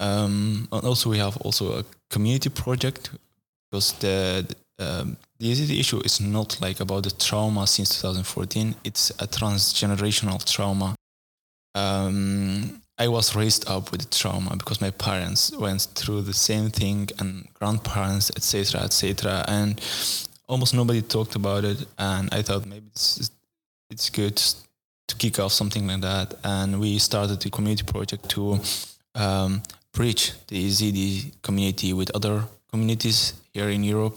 Um, 0.00 0.68
and 0.72 0.84
also 0.84 1.10
we 1.10 1.18
have 1.18 1.36
also 1.38 1.80
a 1.80 1.84
community 2.08 2.48
project 2.48 3.10
because 3.70 3.92
the, 3.94 4.46
um, 4.78 5.16
the 5.38 5.52
Yazidi 5.52 5.78
issue 5.78 6.00
is 6.00 6.20
not 6.20 6.58
like 6.62 6.80
about 6.80 7.04
the 7.04 7.10
trauma 7.10 7.66
since 7.66 8.00
2014. 8.00 8.74
It's 8.82 9.10
a 9.10 9.26
transgenerational 9.26 10.42
trauma 10.50 10.94
um, 11.74 12.82
I 12.98 13.08
was 13.08 13.34
raised 13.34 13.68
up 13.68 13.92
with 13.92 14.10
trauma 14.10 14.56
because 14.56 14.80
my 14.80 14.90
parents 14.90 15.52
went 15.56 15.82
through 15.94 16.22
the 16.22 16.34
same 16.34 16.70
thing 16.70 17.08
and 17.18 17.48
grandparents, 17.54 18.30
etc., 18.36 18.82
etc., 18.82 19.44
and 19.48 19.80
almost 20.50 20.74
nobody 20.74 21.02
talked 21.02 21.34
about 21.36 21.64
it. 21.64 21.78
And 21.96 22.28
I 22.32 22.42
thought 22.42 22.66
maybe 22.66 22.86
it's 22.88 23.30
it's 23.90 24.10
good 24.10 24.36
to 25.08 25.16
kick 25.16 25.38
off 25.38 25.52
something 25.52 25.86
like 25.86 26.02
that. 26.02 26.34
And 26.44 26.80
we 26.80 26.98
started 26.98 27.44
a 27.46 27.50
community 27.50 27.84
project 27.84 28.28
to 28.30 28.60
um, 29.14 29.62
bridge 29.92 30.32
the 30.48 30.56
Yazidi 30.66 31.32
community 31.42 31.92
with 31.92 32.10
other 32.14 32.44
communities 32.70 33.34
here 33.52 33.70
in 33.70 33.82
Europe, 33.84 34.16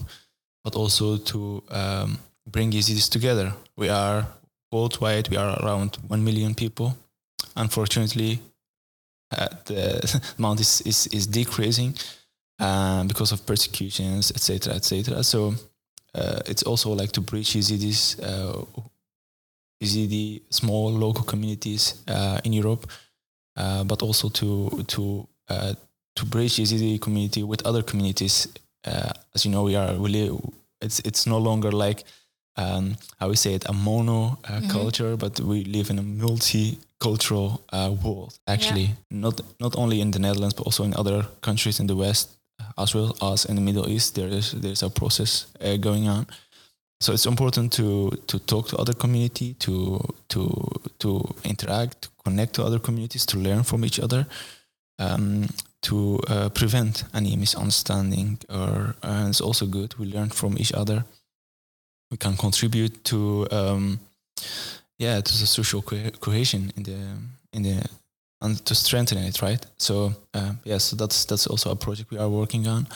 but 0.63 0.75
also 0.75 1.17
to 1.17 1.63
um, 1.69 2.19
bring 2.47 2.71
Yazidis 2.71 3.09
together. 3.09 3.53
We 3.75 3.89
are 3.89 4.27
worldwide. 4.71 5.29
We 5.29 5.37
are 5.37 5.57
around 5.61 5.97
one 6.07 6.23
million 6.23 6.53
people 6.55 6.95
unfortunately, 7.55 8.39
uh, 9.31 9.47
the 9.65 10.21
amount 10.37 10.59
is, 10.59 10.81
is, 10.81 11.07
is 11.07 11.27
decreasing 11.27 11.95
uh, 12.59 13.03
because 13.05 13.31
of 13.31 13.45
persecutions, 13.45 14.31
etc., 14.31 14.73
etc. 14.75 15.23
So 15.23 15.55
uh, 16.15 16.39
it's 16.45 16.63
also 16.63 16.91
like 16.91 17.11
to 17.11 17.21
bridge 17.21 17.53
Yazidis, 17.53 18.19
uh, 18.21 18.65
Yazidi 19.81 20.41
small 20.49 20.91
local 20.91 21.23
communities 21.23 22.03
uh, 22.07 22.39
in 22.43 22.53
Europe, 22.53 22.87
uh, 23.57 23.83
but 23.83 24.01
also 24.01 24.29
to 24.29 24.69
to 24.87 25.27
uh, 25.49 25.73
to 26.15 26.25
bridge 26.25 26.57
Yazidi 26.57 26.99
community 26.99 27.43
with 27.43 27.65
other 27.65 27.83
communities. 27.83 28.47
as 29.35 29.45
you 29.45 29.51
know, 29.51 29.63
we 29.63 29.75
are 29.75 29.95
really 29.95 30.29
it's 30.81 30.99
it's 30.99 31.25
no 31.25 31.37
longer 31.39 31.71
like 31.71 32.03
um, 32.55 32.95
how 33.19 33.29
we 33.29 33.35
say 33.35 33.53
it 33.55 33.67
a 33.69 33.73
mono 33.73 34.37
mm-hmm. 34.43 34.69
culture, 34.69 35.17
but 35.17 35.39
we 35.39 35.63
live 35.63 35.89
in 35.89 35.99
a 35.99 36.03
multi 36.03 36.77
cultural 36.99 37.61
uh, 37.71 37.91
world. 38.03 38.37
Actually, 38.47 38.83
yeah. 38.83 38.95
not 39.09 39.41
not 39.59 39.75
only 39.75 39.99
in 39.99 40.11
the 40.11 40.19
Netherlands 40.19 40.53
but 40.53 40.65
also 40.65 40.83
in 40.83 40.93
other 40.95 41.25
countries 41.41 41.79
in 41.79 41.87
the 41.87 41.95
West, 41.95 42.29
as 42.77 42.93
well 42.95 43.15
as 43.21 43.45
in 43.45 43.55
the 43.55 43.61
Middle 43.61 43.89
East. 43.89 44.15
There 44.15 44.27
is 44.27 44.51
there's 44.51 44.83
a 44.83 44.89
process 44.89 45.47
uh, 45.61 45.77
going 45.77 46.07
on. 46.07 46.27
So 47.01 47.13
it's 47.13 47.25
important 47.25 47.73
to 47.73 48.11
to 48.27 48.39
talk 48.39 48.67
to 48.69 48.77
other 48.77 48.93
community, 48.93 49.55
to 49.55 49.99
to 50.29 50.69
to 50.99 51.35
interact, 51.43 52.01
to 52.01 52.09
connect 52.23 52.53
to 52.53 52.63
other 52.63 52.79
communities, 52.79 53.25
to 53.25 53.37
learn 53.37 53.63
from 53.63 53.83
each 53.83 53.99
other, 53.99 54.25
um, 54.99 55.47
to 55.81 56.19
uh, 56.27 56.49
prevent 56.49 57.03
any 57.13 57.35
misunderstanding. 57.35 58.39
Or 58.49 58.95
uh, 59.03 59.27
it's 59.29 59.41
also 59.41 59.65
good 59.65 59.97
we 59.97 60.05
learn 60.05 60.29
from 60.29 60.57
each 60.57 60.73
other. 60.73 61.05
We 62.11 62.17
can 62.17 62.37
contribute 62.37 63.03
to. 63.05 63.47
Um, 63.51 63.99
yeah, 64.99 65.21
to 65.21 65.31
the 65.39 65.45
social 65.45 65.81
co- 65.81 66.11
cohesion 66.19 66.71
in 66.77 66.83
the 66.83 66.99
in 67.51 67.63
the 67.63 67.83
and 68.43 68.63
to 68.65 68.75
strengthen 68.75 69.17
it, 69.17 69.41
right? 69.41 69.65
So 69.77 70.13
uh, 70.33 70.53
yes, 70.63 70.65
yeah, 70.65 70.77
so 70.77 70.95
that's 70.95 71.25
that's 71.25 71.47
also 71.47 71.71
a 71.71 71.75
project 71.75 72.11
we 72.11 72.17
are 72.17 72.29
working 72.29 72.67
on. 72.67 72.87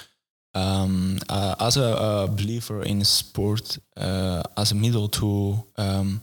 Um, 0.53 1.19
uh, 1.29 1.55
as 1.59 1.77
a, 1.77 1.83
a, 1.83 2.27
believer 2.27 2.81
in 2.81 3.03
sport, 3.03 3.77
uh, 3.95 4.41
as 4.55 4.71
a 4.71 4.75
middle 4.75 5.07
to 5.09 5.63
um, 5.77 6.21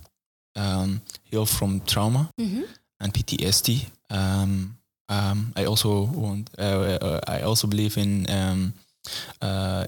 um, 0.57 1.01
heal 1.23 1.47
from 1.47 1.81
trauma 1.81 2.31
mm-hmm. 2.41 2.63
and 3.01 3.15
PTSD, 3.15 3.87
um, 4.11 4.77
um, 5.09 5.53
I 5.57 5.65
also 5.67 6.07
want. 6.07 6.51
Uh, 6.59 6.99
uh, 7.01 7.21
I 7.29 7.43
also 7.43 7.69
believe 7.69 7.97
in 7.97 8.27
um, 8.31 8.73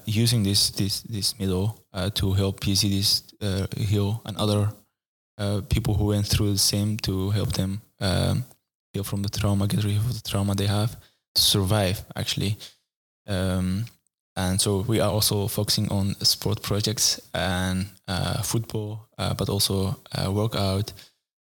using 0.05 0.43
this 0.43 0.69
this 0.71 1.01
this 1.01 1.37
middle 1.39 1.83
to 2.13 2.33
help 2.33 2.59
PCDs 2.61 3.23
heal 3.77 4.21
and 4.25 4.37
other 4.37 4.69
people 5.69 5.93
who 5.95 6.05
went 6.05 6.25
through 6.25 6.51
the 6.51 6.59
same 6.59 6.97
to 6.97 7.31
help 7.31 7.53
them 7.53 7.81
heal 8.97 9.03
from 9.03 9.21
the 9.21 9.29
trauma, 9.29 9.67
get 9.67 9.83
rid 9.83 9.97
of 9.97 10.13
the 10.13 10.29
trauma 10.29 10.55
they 10.55 10.67
have, 10.67 10.91
to 11.35 11.41
survive 11.41 12.03
actually. 12.15 12.57
Um, 13.27 13.85
and 14.35 14.61
so 14.61 14.85
we 14.87 14.99
are 14.99 15.11
also 15.11 15.47
focusing 15.47 15.91
on 15.91 16.15
sport 16.21 16.61
projects 16.61 17.19
and 17.33 17.87
uh, 18.07 18.41
football, 18.41 19.07
uh, 19.17 19.33
but 19.33 19.49
also 19.49 19.95
uh, 20.15 20.31
workout 20.31 20.93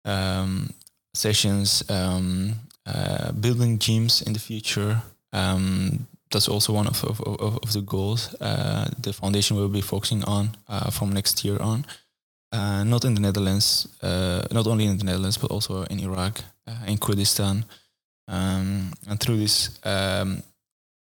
um, 0.05 0.69
sessions, 1.13 1.83
um, 1.89 2.55
uh, 2.85 3.31
building 3.33 3.79
gyms 3.79 4.25
in 4.25 4.33
the 4.33 4.39
future. 4.39 5.01
Um, 5.33 6.07
that's 6.31 6.47
also 6.47 6.73
one 6.73 6.87
of, 6.87 7.03
of, 7.03 7.21
of, 7.21 7.57
of 7.63 7.73
the 7.73 7.81
goals 7.81 8.35
uh, 8.39 8.87
the 9.01 9.13
foundation 9.13 9.57
will 9.57 9.67
be 9.67 9.81
focusing 9.81 10.23
on 10.25 10.49
uh, 10.67 10.91
from 10.91 11.11
next 11.11 11.43
year 11.43 11.59
on. 11.59 11.85
Not 12.51 13.05
in 13.05 13.13
the 13.13 13.21
Netherlands, 13.21 13.87
not 14.01 14.67
only 14.67 14.85
in 14.85 14.97
the 14.97 15.03
Netherlands, 15.03 15.37
but 15.37 15.51
also 15.51 15.83
in 15.83 15.99
Iraq, 15.99 16.41
in 16.87 16.97
Kurdistan. 16.97 17.65
Um, 18.27 18.93
and 19.07 19.19
through 19.19 19.37
this 19.37 19.79
um, 19.83 20.43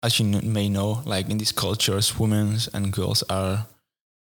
as 0.03 0.21
you 0.21 0.27
may 0.43 0.69
know, 0.69 1.03
like 1.05 1.29
in 1.29 1.39
these 1.39 1.53
cultures, 1.53 2.19
women 2.19 2.59
and 2.73 2.93
girls 2.93 3.23
are 3.29 3.67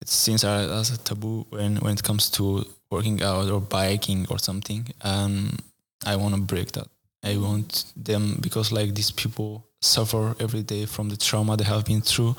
it 0.00 0.08
seems 0.08 0.44
are 0.44 0.60
as 0.80 0.90
a 0.90 0.98
taboo 0.98 1.46
when 1.50 1.76
when 1.76 1.94
it 1.94 2.02
comes 2.02 2.30
to 2.30 2.64
working 2.90 3.22
out 3.22 3.50
or 3.50 3.60
biking 3.60 4.26
or 4.30 4.38
something. 4.38 4.86
Um, 5.02 5.56
I 6.06 6.16
want 6.16 6.34
to 6.34 6.40
break 6.40 6.72
that. 6.72 6.86
I 7.24 7.38
want 7.38 7.86
them 7.96 8.38
because 8.40 8.70
like 8.70 8.94
these 8.94 9.10
people 9.10 9.66
suffer 9.80 10.36
every 10.38 10.62
day 10.62 10.86
from 10.86 11.08
the 11.08 11.16
trauma 11.16 11.56
they 11.56 11.64
have 11.64 11.84
been 11.84 12.02
through. 12.02 12.36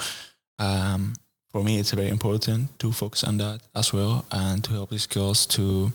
Um, 0.59 1.13
for 1.55 1.63
me, 1.63 1.79
it's 1.79 1.91
very 1.91 2.09
important 2.09 2.77
to 2.79 2.91
focus 2.91 3.23
on 3.23 3.37
that 3.37 3.61
as 3.73 3.93
well 3.93 4.25
and 4.29 4.61
to 4.65 4.71
help 4.73 4.89
these 4.89 5.07
girls 5.07 5.45
to 5.45 5.89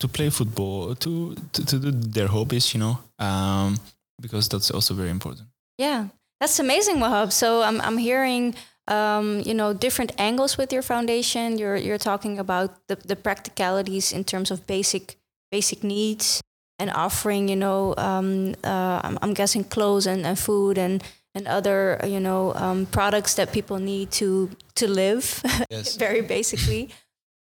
to 0.00 0.08
play 0.08 0.30
football, 0.30 0.94
to 0.94 1.34
to, 1.52 1.66
to 1.66 1.78
do 1.78 1.90
their 1.90 2.26
hobbies, 2.28 2.72
you 2.72 2.80
know, 2.80 2.98
um, 3.18 3.78
because 4.18 4.48
that's 4.48 4.70
also 4.70 4.94
very 4.94 5.10
important. 5.10 5.46
Yeah, 5.76 6.08
that's 6.40 6.58
amazing, 6.58 6.96
Wahhab. 7.00 7.32
So 7.32 7.60
I'm 7.60 7.82
I'm 7.82 7.98
hearing 7.98 8.54
um, 8.88 9.42
you 9.44 9.52
know 9.52 9.74
different 9.74 10.12
angles 10.16 10.56
with 10.56 10.72
your 10.72 10.82
foundation. 10.82 11.58
You're 11.58 11.76
you're 11.76 12.04
talking 12.10 12.38
about 12.38 12.70
the, 12.88 12.96
the 12.96 13.16
practicalities 13.16 14.10
in 14.10 14.24
terms 14.24 14.50
of 14.50 14.66
basic 14.66 15.16
basic 15.50 15.84
needs 15.84 16.40
and 16.78 16.90
offering 16.90 17.50
you 17.50 17.56
know 17.56 17.94
um, 17.98 18.54
uh, 18.64 19.00
I'm, 19.04 19.18
I'm, 19.20 19.34
guessing 19.34 19.64
clothes 19.64 20.06
and, 20.06 20.24
and 20.26 20.38
food 20.38 20.78
and 20.78 21.04
and 21.34 21.46
other 21.48 22.00
you 22.04 22.20
know 22.20 22.54
um, 22.54 22.86
products 22.86 23.34
that 23.34 23.52
people 23.52 23.78
need 23.78 24.10
to 24.12 24.50
to 24.74 24.88
live 24.88 25.42
yes. 25.70 25.96
very 26.04 26.20
basically. 26.20 26.90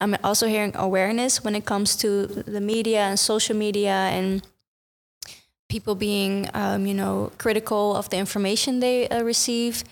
I'm 0.01 0.15
also 0.23 0.47
hearing 0.47 0.71
awareness 0.75 1.43
when 1.43 1.55
it 1.55 1.65
comes 1.65 1.97
to 1.97 2.25
the 2.25 2.61
media 2.61 3.01
and 3.01 3.19
social 3.19 3.55
media 3.55 3.91
and 3.91 4.41
people 5.69 5.95
being, 5.95 6.49
um, 6.53 6.85
you 6.85 6.93
know, 6.93 7.31
critical 7.37 7.95
of 7.95 8.09
the 8.09 8.17
information 8.17 8.79
they 8.79 9.07
uh, 9.07 9.23
receive. 9.23 9.83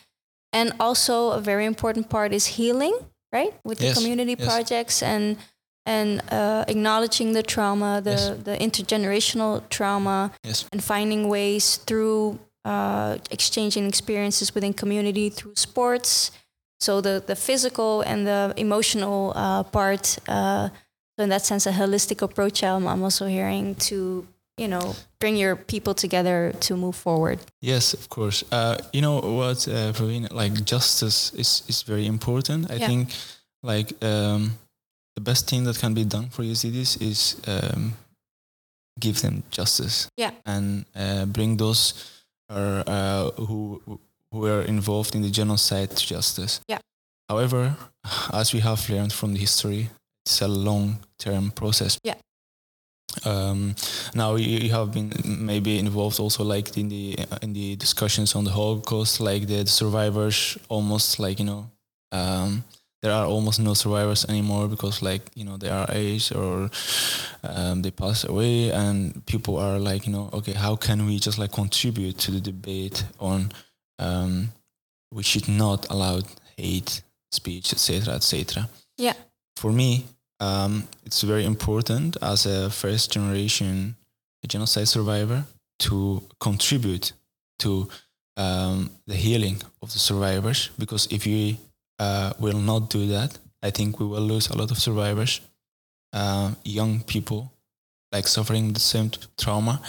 And 0.51 0.73
also 0.79 1.31
a 1.31 1.39
very 1.39 1.65
important 1.65 2.09
part 2.09 2.33
is 2.33 2.45
healing, 2.45 2.97
right? 3.31 3.53
With 3.63 3.81
yes. 3.81 3.95
the 3.95 4.01
community 4.01 4.35
yes. 4.37 4.47
projects 4.47 5.03
and 5.03 5.37
and 5.85 6.21
uh, 6.31 6.65
acknowledging 6.67 7.31
the 7.31 7.41
trauma, 7.41 8.01
the, 8.03 8.37
the 8.43 8.57
intergenerational 8.57 9.69
trauma, 9.69 10.33
and 10.43 10.83
finding 10.83 11.29
ways 11.29 11.77
through 11.77 12.39
uh, 12.67 13.17
exchanging 13.31 13.85
experiences 13.87 14.53
within 14.53 14.73
community 14.73 15.29
through 15.29 15.55
sports. 15.55 16.31
So 16.79 17.01
the, 17.01 17.23
the 17.25 17.35
physical 17.35 18.01
and 18.01 18.27
the 18.27 18.53
emotional 18.57 19.33
uh, 19.35 19.63
part. 19.63 20.19
Uh, 20.27 20.69
so 21.15 21.23
in 21.23 21.29
that 21.29 21.45
sense, 21.45 21.65
a 21.65 21.71
holistic 21.71 22.21
approach. 22.21 22.63
I'm, 22.63 22.87
I'm 22.87 23.01
also 23.01 23.25
hearing 23.25 23.75
to 23.89 24.27
you 24.57 24.67
know 24.67 24.95
bring 25.19 25.37
your 25.37 25.55
people 25.55 25.93
together 25.93 26.51
to 26.59 26.75
move 26.75 26.95
forward 26.95 27.37
yes 27.61 27.93
of 27.93 28.09
course 28.09 28.43
uh, 28.51 28.75
you 28.91 29.01
know 29.01 29.19
what 29.19 29.67
uh, 29.67 29.93
Praveen, 29.93 30.27
like 30.33 30.65
justice 30.65 31.31
is 31.33 31.61
is 31.67 31.83
very 31.83 32.07
important 32.07 32.71
i 32.71 32.75
yeah. 32.77 32.87
think 32.87 33.09
like 33.61 33.93
um, 34.03 34.57
the 35.15 35.21
best 35.21 35.47
thing 35.47 35.63
that 35.65 35.77
can 35.77 35.93
be 35.93 36.03
done 36.03 36.29
for 36.29 36.41
Yazidis 36.43 36.99
is 36.99 37.35
um, 37.47 37.93
give 38.99 39.21
them 39.21 39.43
justice 39.51 40.09
yeah 40.17 40.31
and 40.45 40.85
uh, 40.95 41.25
bring 41.25 41.57
those 41.57 41.93
uh, 42.49 42.83
uh, 42.87 43.31
who 43.31 43.81
who 44.31 44.45
are 44.45 44.61
involved 44.61 45.15
in 45.15 45.21
the 45.21 45.29
genocide 45.29 45.95
justice. 45.95 46.61
Yeah. 46.67 46.79
However 47.29 47.75
as 48.33 48.53
we 48.53 48.59
have 48.61 48.89
learned 48.89 49.13
from 49.13 49.33
the 49.33 49.39
history 49.39 49.89
it's 50.27 50.41
a 50.41 50.47
long 50.47 50.99
term 51.17 51.51
process. 51.51 51.97
Yeah. 52.03 52.15
Um, 53.25 53.75
now 54.13 54.35
you, 54.35 54.57
you, 54.59 54.71
have 54.71 54.91
been 54.91 55.11
maybe 55.25 55.79
involved 55.79 56.19
also 56.19 56.43
like 56.43 56.77
in 56.77 56.89
the 56.89 57.17
in 57.41 57.53
the 57.53 57.75
discussions 57.77 58.35
on 58.35 58.43
the 58.43 58.51
Holocaust, 58.51 59.21
like 59.21 59.47
the, 59.47 59.63
the 59.63 59.69
survivors 59.69 60.57
almost 60.67 61.17
like 61.19 61.39
you 61.39 61.45
know 61.45 61.71
um, 62.11 62.63
there 63.01 63.11
are 63.11 63.25
almost 63.25 63.59
no 63.59 63.73
survivors 63.73 64.25
anymore 64.25 64.67
because 64.67 65.01
like 65.01 65.21
you 65.35 65.43
know 65.43 65.57
they 65.57 65.69
are 65.69 65.87
aged 65.91 66.35
or 66.35 66.69
um, 67.43 67.81
they 67.81 67.91
pass 67.91 68.23
away 68.23 68.71
and 68.71 69.25
people 69.25 69.57
are 69.57 69.79
like 69.79 70.07
you 70.07 70.13
know 70.13 70.29
okay 70.33 70.53
how 70.53 70.75
can 70.75 71.05
we 71.05 71.19
just 71.19 71.37
like 71.37 71.51
contribute 71.51 72.17
to 72.17 72.31
the 72.31 72.39
debate 72.39 73.03
on 73.19 73.51
um, 73.99 74.49
we 75.11 75.23
should 75.23 75.47
not 75.47 75.89
allow 75.89 76.21
hate 76.57 77.01
speech 77.31 77.73
etc 77.73 78.15
etc 78.15 78.67
yeah. 78.97 79.13
For 79.57 79.71
me 79.71 80.05
um, 80.39 80.87
it's 81.05 81.21
very 81.21 81.45
important 81.45 82.17
as 82.21 82.45
a 82.45 82.69
first 82.69 83.11
generation 83.11 83.95
genocide 84.47 84.87
survivor 84.87 85.43
to 85.79 86.23
contribute 86.39 87.11
to 87.59 87.87
um, 88.37 88.89
the 89.07 89.15
healing 89.15 89.61
of 89.81 89.91
the 89.91 89.99
survivors 89.99 90.69
because 90.77 91.07
if 91.11 91.25
we 91.25 91.59
uh, 91.99 92.33
will 92.39 92.59
not 92.59 92.89
do 92.89 93.07
that, 93.07 93.37
I 93.61 93.71
think 93.71 93.99
we 93.99 94.05
will 94.05 94.21
lose 94.21 94.47
a 94.49 94.57
lot 94.57 94.71
of 94.71 94.77
survivors, 94.77 95.41
uh, 96.13 96.51
young 96.63 97.01
people 97.01 97.51
like 98.11 98.27
suffering 98.27 98.73
the 98.73 98.79
same 98.79 99.11
trauma, 99.37 99.81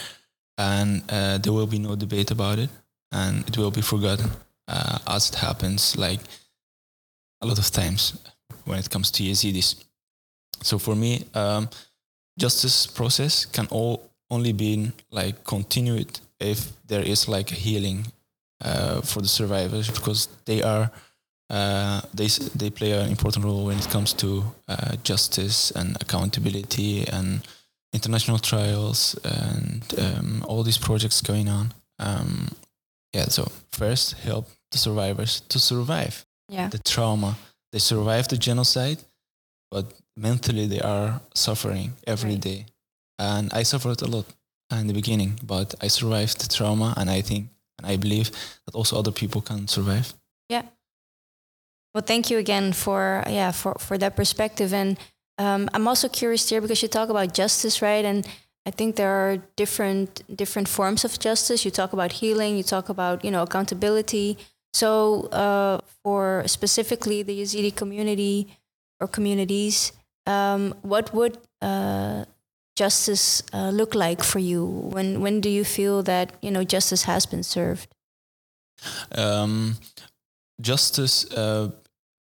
and 0.57 1.03
uh, 1.09 1.39
there 1.39 1.53
will 1.53 1.67
be 1.67 1.79
no 1.79 1.95
debate 1.95 2.31
about 2.31 2.59
it, 2.59 2.71
and 3.13 3.47
it 3.49 3.57
will 3.57 3.71
be 3.71 3.83
forgotten 3.83 4.31
uh, 4.67 4.99
as 5.07 5.31
it 5.31 5.37
happens 5.37 5.97
like 5.97 6.21
a 7.41 7.47
lot 7.47 7.59
of 7.59 7.71
times 7.71 8.19
when 8.65 8.79
it 8.79 8.91
comes 8.91 9.11
to 9.13 9.23
Yazidis. 9.23 9.85
So 10.63 10.79
for 10.79 10.97
me, 10.97 11.25
um, 11.35 11.69
justice 12.39 12.87
process 12.87 13.45
can 13.47 13.67
all 13.71 14.11
only 14.31 14.53
be 14.53 14.93
like 15.11 15.45
continued 15.45 16.21
if 16.41 16.73
there 16.87 17.03
is 17.03 17.29
like 17.29 17.51
a 17.53 17.55
healing 17.55 18.07
uh, 18.65 19.01
for 19.01 19.21
the 19.21 19.29
survivors 19.29 19.89
because 19.91 20.29
they 20.45 20.63
are 20.63 20.91
uh, 21.51 22.01
they 22.13 22.29
they 22.55 22.71
play 22.71 22.93
an 22.93 23.11
important 23.11 23.45
role 23.45 23.65
when 23.67 23.79
it 23.79 23.89
comes 23.91 24.13
to 24.13 24.45
uh, 24.69 24.97
justice 25.03 25.71
and 25.71 25.97
accountability 26.01 27.07
and 27.09 27.41
international 27.93 28.39
trials 28.39 29.19
and 29.25 29.83
um, 29.99 30.45
all 30.47 30.63
these 30.63 30.79
projects 30.79 31.23
going 31.23 31.49
on. 31.49 31.73
Um, 31.99 32.49
yeah, 33.15 33.25
so 33.25 33.51
first 33.73 34.13
help 34.19 34.49
the 34.71 34.79
survivors 34.79 35.41
to 35.49 35.59
survive 35.59 36.27
yeah. 36.49 36.69
the 36.69 36.79
trauma. 36.79 37.37
They 37.73 37.79
survived 37.79 38.31
the 38.31 38.37
genocide, 38.37 38.99
but 39.71 39.87
mentally 40.17 40.67
they 40.67 40.81
are 40.81 41.21
suffering 41.35 41.95
every 42.07 42.33
right. 42.33 42.41
day, 42.41 42.67
And 43.19 43.53
I 43.53 43.63
suffered 43.63 44.03
a 44.03 44.07
lot 44.07 44.27
in 44.71 44.87
the 44.87 44.95
beginning, 44.95 45.41
but 45.43 45.75
I 45.81 45.89
survived 45.89 46.41
the 46.41 46.49
trauma 46.55 46.95
and 46.97 47.09
I 47.11 47.23
think 47.23 47.49
and 47.79 47.87
I 47.87 47.97
believe 47.97 48.31
that 48.67 48.75
also 48.75 48.99
other 48.99 49.13
people 49.13 49.41
can 49.41 49.69
survive. 49.69 50.13
Well, 51.95 52.05
thank 52.07 52.31
you 52.31 52.39
again 52.39 52.73
for 52.73 53.23
yeah 53.27 53.51
for 53.51 53.75
for 53.79 53.99
that 53.99 54.15
perspective, 54.17 54.73
and 54.75 54.99
um, 55.39 55.69
I'm 55.73 55.89
also 55.89 56.09
curious 56.09 56.49
here 56.49 56.61
because 56.61 56.83
you 56.83 56.89
talk 56.89 57.09
about 57.09 57.33
justice, 57.35 57.81
right? 57.81 58.05
And 58.05 58.27
I 58.67 58.71
think 58.71 58.97
there 58.97 59.11
are 59.11 59.39
different 59.57 60.23
different 60.37 60.69
forms 60.69 61.05
of 61.05 61.19
justice. 61.19 61.65
You 61.65 61.71
talk 61.71 61.93
about 61.93 62.13
healing, 62.13 62.57
you 62.57 62.63
talk 62.63 62.89
about 62.89 63.25
you 63.25 63.31
know 63.31 63.43
accountability. 63.43 64.37
So 64.75 65.29
uh, 65.33 65.81
for 66.03 66.43
specifically 66.47 67.23
the 67.23 67.41
Yazidi 67.41 67.75
community 67.75 68.59
or 69.01 69.09
communities, 69.09 69.93
um, 70.27 70.75
what 70.83 71.15
would 71.15 71.39
uh, 71.63 72.27
justice 72.77 73.43
uh, 73.53 73.71
look 73.71 73.95
like 73.95 74.23
for 74.23 74.39
you? 74.39 74.65
When 74.67 75.21
when 75.23 75.41
do 75.41 75.49
you 75.49 75.65
feel 75.65 76.03
that 76.03 76.33
you 76.43 76.51
know 76.51 76.65
justice 76.65 77.05
has 77.05 77.27
been 77.27 77.43
served? 77.43 77.89
Um, 79.13 79.77
justice 80.61 81.31
uh, 81.33 81.71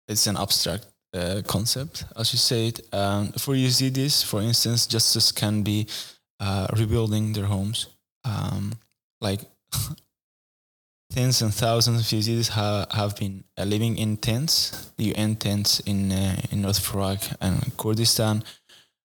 is 0.08 0.28
an 0.28 0.38
abstract 0.38 0.88
uh, 1.14 1.42
concept, 1.48 2.06
as 2.18 2.34
you 2.34 2.40
said. 2.40 2.82
Um, 2.92 3.32
for 3.34 3.56
Yazidis, 3.56 4.24
for 4.24 4.42
instance, 4.42 4.88
justice 4.88 5.32
can 5.32 5.64
be 5.64 5.88
uh, 6.40 6.68
rebuilding 6.78 7.34
their 7.34 7.46
homes. 7.46 7.88
Um, 8.24 8.74
like 9.22 9.42
tens 11.12 11.42
and 11.42 11.54
thousands 11.54 12.02
of 12.02 12.06
Yazidis 12.06 12.50
ha- 12.50 12.88
have 12.92 13.16
been 13.16 13.44
uh, 13.58 13.64
living 13.64 13.98
in 13.98 14.18
tents, 14.18 14.92
UN 14.98 15.36
tents 15.36 15.80
in 15.82 16.12
uh, 16.12 16.36
in 16.52 16.62
North 16.62 16.94
Iraq 16.94 17.20
and 17.40 17.78
Kurdistan 17.78 18.44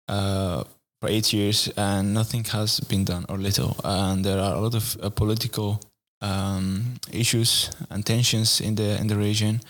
uh, 0.09 0.65
for 1.01 1.09
eight 1.09 1.33
years, 1.33 1.69
and 1.77 2.15
nothing 2.15 2.45
has 2.45 2.81
been 2.81 3.05
done 3.05 3.27
or 3.29 3.37
little. 3.37 3.77
And 3.85 4.25
there 4.25 4.39
are 4.39 4.55
a 4.57 4.61
lot 4.61 4.75
of 4.75 5.15
political 5.15 5.81
um, 6.21 6.95
issues 7.13 7.71
and 7.91 8.05
tensions 8.05 8.61
in 8.61 8.75
the 8.75 8.99
in 9.01 9.07
the 9.07 9.17
region. 9.17 9.61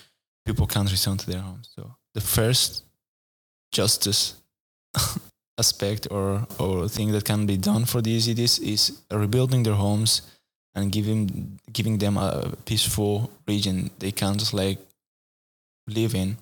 People 0.45 0.67
can't 0.67 0.91
return 0.91 1.17
to 1.19 1.27
their 1.31 1.41
homes. 1.41 1.69
So 1.75 1.95
the 2.15 2.21
first 2.21 2.85
justice 3.73 4.35
aspect 5.59 6.09
or 6.11 6.47
or 6.59 6.89
thing 6.89 7.13
that 7.13 7.25
can 7.25 7.47
be 7.47 7.57
done 7.57 7.85
for 7.85 8.01
the 8.01 8.17
Yazidis 8.17 8.61
is 8.63 9.03
rebuilding 9.11 9.63
their 9.65 9.75
homes 9.75 10.23
and 10.75 10.93
giving 10.93 11.59
giving 11.73 11.99
them 11.99 12.17
a 12.17 12.53
peaceful 12.65 13.31
region 13.47 13.91
they 13.99 14.13
can 14.13 14.39
just 14.39 14.55
like 14.55 14.79
live 15.87 16.15
in 16.15 16.37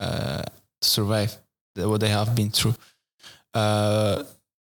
uh, 0.00 0.42
survive 0.82 1.36
what 1.76 2.00
they 2.00 2.08
have 2.08 2.34
been 2.34 2.50
through. 2.50 2.74
Uh, 3.54 4.22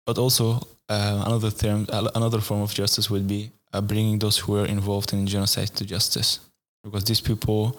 but 0.06 0.18
also 0.18 0.60
uh, 0.88 1.22
another 1.26 1.50
term, 1.50 1.86
another 2.14 2.40
form 2.40 2.62
of 2.62 2.72
justice 2.74 3.10
would 3.10 3.26
be 3.26 3.50
uh, 3.74 3.80
bringing 3.80 4.18
those 4.18 4.38
who 4.38 4.52
were 4.52 4.66
involved 4.66 5.12
in 5.12 5.26
genocide 5.26 5.68
to 5.76 5.84
justice, 5.84 6.40
because 6.82 7.04
these 7.04 7.20
people 7.20 7.78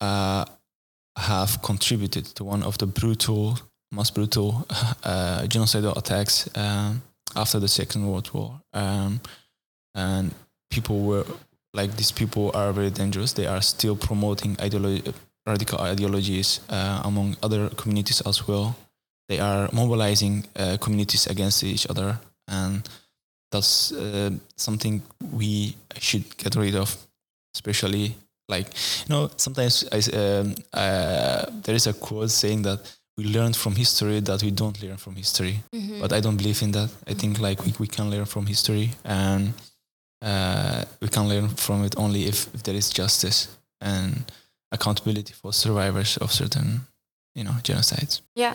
uh, 0.00 0.44
have 1.16 1.62
contributed 1.62 2.26
to 2.26 2.44
one 2.44 2.62
of 2.62 2.76
the 2.78 2.86
brutal, 2.86 3.58
most 3.90 4.14
brutal 4.14 4.66
uh, 5.04 5.42
genocidal 5.48 5.96
attacks 5.96 6.48
um, 6.56 7.02
after 7.34 7.58
the 7.58 7.68
Second 7.68 8.06
World 8.06 8.30
War. 8.32 8.60
Um, 8.72 9.20
and 9.94 10.34
people 10.70 11.00
were 11.00 11.24
like 11.72 11.96
these 11.96 12.12
people 12.12 12.50
are 12.54 12.72
very 12.72 12.90
dangerous. 12.90 13.32
They 13.32 13.46
are 13.46 13.62
still 13.62 13.96
promoting 13.96 14.56
ideolo- 14.56 15.14
radical 15.46 15.78
ideologies 15.80 16.60
uh, 16.68 17.02
among 17.04 17.36
other 17.42 17.68
communities 17.70 18.20
as 18.22 18.46
well. 18.46 18.76
They 19.28 19.40
are 19.40 19.70
mobilizing 19.72 20.46
uh, 20.56 20.76
communities 20.80 21.26
against 21.26 21.64
each 21.64 21.86
other, 21.88 22.18
and 22.46 22.86
that's 23.54 23.92
uh, 23.92 24.30
something 24.56 25.02
we 25.32 25.76
should 25.98 26.24
get 26.36 26.56
rid 26.56 26.74
of. 26.74 26.96
Especially 27.54 28.16
like 28.48 28.66
you 29.02 29.14
know, 29.14 29.30
sometimes 29.36 29.84
I, 29.92 29.98
um, 30.16 30.54
uh, 30.72 31.46
there 31.62 31.76
is 31.76 31.86
a 31.86 31.92
quote 31.92 32.30
saying 32.30 32.62
that 32.62 32.80
we 33.16 33.24
learn 33.24 33.52
from 33.52 33.76
history 33.76 34.20
that 34.20 34.42
we 34.42 34.50
don't 34.50 34.82
learn 34.82 34.96
from 34.96 35.14
history, 35.14 35.60
mm-hmm. 35.72 36.00
but 36.00 36.12
I 36.12 36.20
don't 36.20 36.36
believe 36.36 36.60
in 36.62 36.72
that. 36.72 36.90
I 37.06 37.14
think 37.14 37.38
like 37.38 37.64
we, 37.64 37.72
we 37.78 37.86
can 37.86 38.10
learn 38.10 38.24
from 38.24 38.46
history 38.46 38.90
and 39.04 39.54
uh, 40.20 40.84
we 41.00 41.08
can 41.08 41.28
learn 41.28 41.48
from 41.48 41.84
it 41.84 41.94
only 41.96 42.24
if, 42.24 42.52
if 42.54 42.62
there 42.64 42.74
is 42.74 42.90
justice 42.90 43.56
and 43.80 44.24
accountability 44.72 45.32
for 45.32 45.52
survivors 45.52 46.16
of 46.16 46.32
certain, 46.32 46.80
you 47.36 47.44
know, 47.44 47.54
genocides. 47.62 48.20
Yeah, 48.34 48.54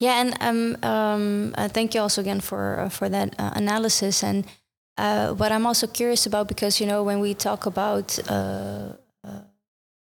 yeah, 0.00 0.20
and 0.20 0.34
um, 0.40 0.76
um, 0.82 1.54
uh, 1.58 1.68
thank 1.68 1.94
you 1.94 2.00
also 2.00 2.22
again 2.22 2.40
for 2.40 2.80
uh, 2.80 2.88
for 2.88 3.10
that 3.10 3.34
uh, 3.38 3.50
analysis. 3.54 4.24
And 4.24 4.46
uh, 4.96 5.34
what 5.34 5.52
I'm 5.52 5.66
also 5.66 5.86
curious 5.86 6.24
about, 6.24 6.48
because 6.48 6.80
you 6.80 6.86
know, 6.86 7.02
when 7.02 7.20
we 7.20 7.34
talk 7.34 7.66
about 7.66 8.18
uh, 8.28 8.94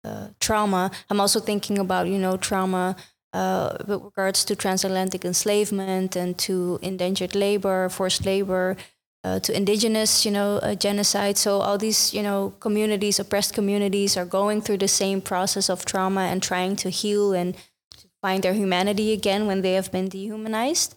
uh, 0.06 0.28
trauma, 0.40 0.90
I'm 1.10 1.20
also 1.20 1.40
thinking 1.42 1.78
about 1.78 2.08
you 2.08 2.18
know 2.18 2.38
trauma 2.38 2.96
with 3.34 4.02
regards 4.04 4.46
to 4.46 4.56
transatlantic 4.56 5.26
enslavement 5.26 6.16
and 6.16 6.38
to 6.38 6.80
indentured 6.82 7.36
labor, 7.36 7.90
forced 7.90 8.26
labor, 8.26 8.78
to 9.24 9.56
indigenous, 9.56 10.24
you 10.26 10.32
know, 10.32 10.60
genocide. 10.78 11.38
So 11.38 11.62
all 11.62 11.78
these, 11.80 12.14
you 12.14 12.22
know, 12.22 12.54
communities, 12.60 13.20
oppressed 13.20 13.54
communities, 13.54 14.16
are 14.18 14.26
going 14.26 14.62
through 14.62 14.78
the 14.78 14.88
same 14.88 15.20
process 15.20 15.70
of 15.70 15.84
trauma 15.84 16.22
and 16.22 16.44
trying 16.44 16.76
to 16.78 16.90
heal 16.90 17.34
and 17.34 17.56
find 18.24 18.42
their 18.42 18.54
humanity 18.54 19.12
again 19.12 19.46
when 19.46 19.62
they 19.62 19.74
have 19.74 19.92
been 19.92 20.08
dehumanized. 20.08 20.96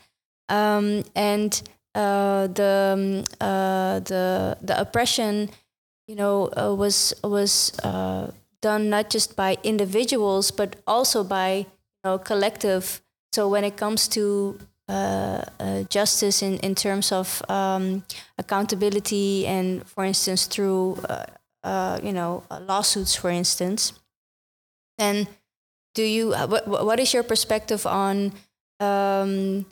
Um, 0.49 1.03
and 1.15 1.61
uh, 1.95 2.47
the 2.47 2.95
um, 2.95 3.25
uh, 3.41 4.01
the 4.01 4.57
the 4.62 4.81
oppression, 4.81 5.51
you 6.07 6.15
know, 6.15 6.49
uh, 6.57 6.73
was 6.73 7.12
was 7.25 7.77
uh, 7.81 8.31
done 8.62 8.89
not 8.89 9.11
just 9.11 9.35
by 9.37 9.59
individuals 9.62 10.51
but 10.51 10.77
also 10.87 11.25
by 11.25 11.67
you 11.67 12.03
know 12.05 12.19
collective. 12.19 13.03
So 13.33 13.49
when 13.49 13.65
it 13.65 13.77
comes 13.77 14.09
to 14.09 14.59
uh, 14.89 15.43
uh, 15.59 15.83
justice 15.91 16.43
in, 16.43 16.59
in 16.61 16.75
terms 16.75 17.11
of 17.11 17.43
um, 17.51 18.05
accountability 18.39 19.45
and, 19.47 19.85
for 19.85 20.05
instance, 20.05 20.47
through 20.47 20.97
you 22.03 22.12
know 22.12 22.45
lawsuits, 22.69 23.17
for 23.17 23.31
instance. 23.31 23.93
And 24.99 25.27
do 25.96 26.04
you 26.04 26.32
what 26.32 26.68
what 26.68 27.00
is 27.00 27.12
your 27.14 27.24
perspective 27.24 27.87
on 27.87 28.32
um, 28.78 29.64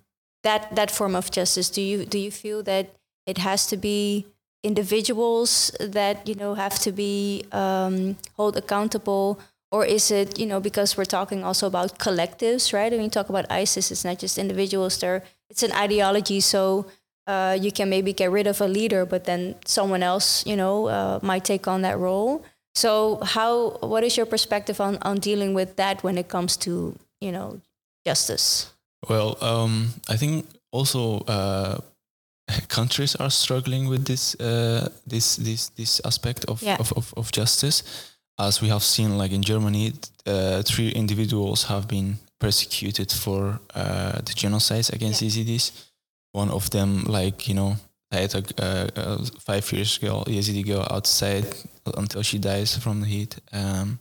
that 0.42 0.74
that 0.74 0.90
form 0.90 1.14
of 1.14 1.30
justice? 1.30 1.68
Do 1.70 1.80
you 1.80 2.04
do 2.06 2.18
you 2.18 2.32
feel 2.32 2.62
that 2.64 2.96
it 3.26 3.38
has 3.38 3.66
to 3.68 3.76
be 3.76 4.26
individuals 4.64 5.70
that 5.78 6.26
you 6.26 6.34
know 6.34 6.54
have 6.54 6.78
to 6.80 6.90
be 6.90 7.44
um, 7.52 8.16
hold 8.37 8.56
accountable? 8.56 9.38
or 9.74 9.84
is 9.84 10.12
it 10.12 10.38
you 10.38 10.46
know 10.46 10.60
because 10.60 10.96
we're 10.96 11.12
talking 11.18 11.42
also 11.42 11.66
about 11.66 11.98
collectives 11.98 12.72
right 12.72 12.92
when 12.92 13.02
you 13.02 13.10
talk 13.10 13.28
about 13.28 13.44
isis 13.50 13.90
it's 13.90 14.04
not 14.04 14.20
just 14.20 14.38
individuals 14.38 15.00
there 15.00 15.24
it's 15.50 15.64
an 15.64 15.72
ideology 15.72 16.38
so 16.38 16.87
uh, 17.26 17.58
you 17.60 17.72
can 17.72 17.90
maybe 17.90 18.12
get 18.12 18.30
rid 18.30 18.46
of 18.46 18.60
a 18.60 18.68
leader 18.68 19.04
but 19.04 19.24
then 19.24 19.56
someone 19.66 20.02
else 20.02 20.46
you 20.46 20.54
know 20.54 20.87
uh, 20.87 21.18
might 21.22 21.44
take 21.44 21.66
on 21.66 21.82
that 21.82 21.98
role 21.98 22.44
so 22.74 23.18
how 23.22 23.70
what 23.80 24.02
is 24.04 24.16
your 24.16 24.26
perspective 24.26 24.80
on, 24.80 24.98
on 25.02 25.16
dealing 25.16 25.54
with 25.54 25.76
that 25.76 26.02
when 26.02 26.18
it 26.18 26.28
comes 26.28 26.56
to 26.56 26.96
you 27.20 27.32
know 27.32 27.60
justice 28.04 28.72
well 29.08 29.37
um, 29.40 29.88
i 30.08 30.16
think 30.16 30.46
also 30.72 31.18
uh, 31.28 31.78
countries 32.68 33.16
are 33.16 33.30
struggling 33.30 33.88
with 33.88 34.04
this 34.04 34.34
uh, 34.40 34.88
this 35.06 35.37
this 35.37 35.68
this 35.70 36.00
aspect 36.04 36.44
of, 36.46 36.62
yeah. 36.62 36.76
of, 36.78 36.92
of, 36.92 37.14
of 37.16 37.32
justice 37.32 38.12
as 38.38 38.60
we 38.60 38.68
have 38.68 38.82
seen, 38.82 39.16
like 39.16 39.32
in 39.32 39.42
Germany, 39.42 39.92
uh, 40.26 40.62
three 40.62 40.88
individuals 40.90 41.64
have 41.64 41.87
been 41.87 42.18
persecuted 42.40 43.12
for 43.12 43.60
uh, 43.74 44.12
the 44.12 44.32
genocides 44.34 44.92
against 44.92 45.22
yeah. 45.22 45.28
Yazidis. 45.28 45.87
One 46.32 46.50
of 46.50 46.70
them, 46.70 47.04
like 47.04 47.48
you 47.48 47.54
know, 47.54 47.76
a, 48.14 48.90
a 48.96 49.18
five 49.40 49.70
years 49.72 49.98
girl, 49.98 50.24
Yazidi 50.24 50.64
girl, 50.64 50.87
outside 50.90 51.46
until 51.96 52.22
she 52.22 52.38
dies 52.38 52.77
from 52.77 53.00
the 53.00 53.07
heat. 53.07 53.37
Um, 53.53 53.98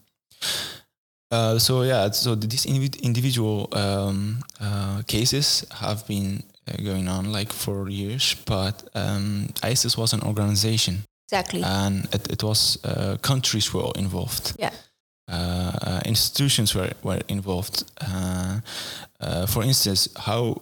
uh, 1.31 1.57
so 1.59 1.81
yeah, 1.81 2.11
so 2.11 2.35
these 2.35 2.65
individual 2.65 3.67
um, 3.71 4.43
uh, 4.61 5.01
cases 5.07 5.65
have 5.71 6.05
been 6.07 6.43
uh, 6.67 6.77
going 6.83 7.07
on 7.07 7.31
like 7.31 7.51
for 7.51 7.89
years, 7.89 8.35
but 8.45 8.89
um, 8.93 9.49
ISIS 9.63 9.97
was 9.97 10.13
an 10.13 10.21
organization 10.21 11.03
Exactly. 11.33 11.63
And 11.63 12.05
it, 12.13 12.31
it 12.31 12.43
was 12.43 12.77
uh, 12.83 13.17
countries 13.21 13.73
were 13.73 13.91
involved. 13.95 14.55
Yeah. 14.59 14.71
Uh, 15.27 15.71
uh, 15.81 16.01
institutions 16.05 16.75
were, 16.75 16.91
were 17.01 17.21
involved. 17.27 17.83
Uh, 17.99 18.59
uh, 19.19 19.45
for 19.47 19.63
instance, 19.63 20.09
how 20.15 20.61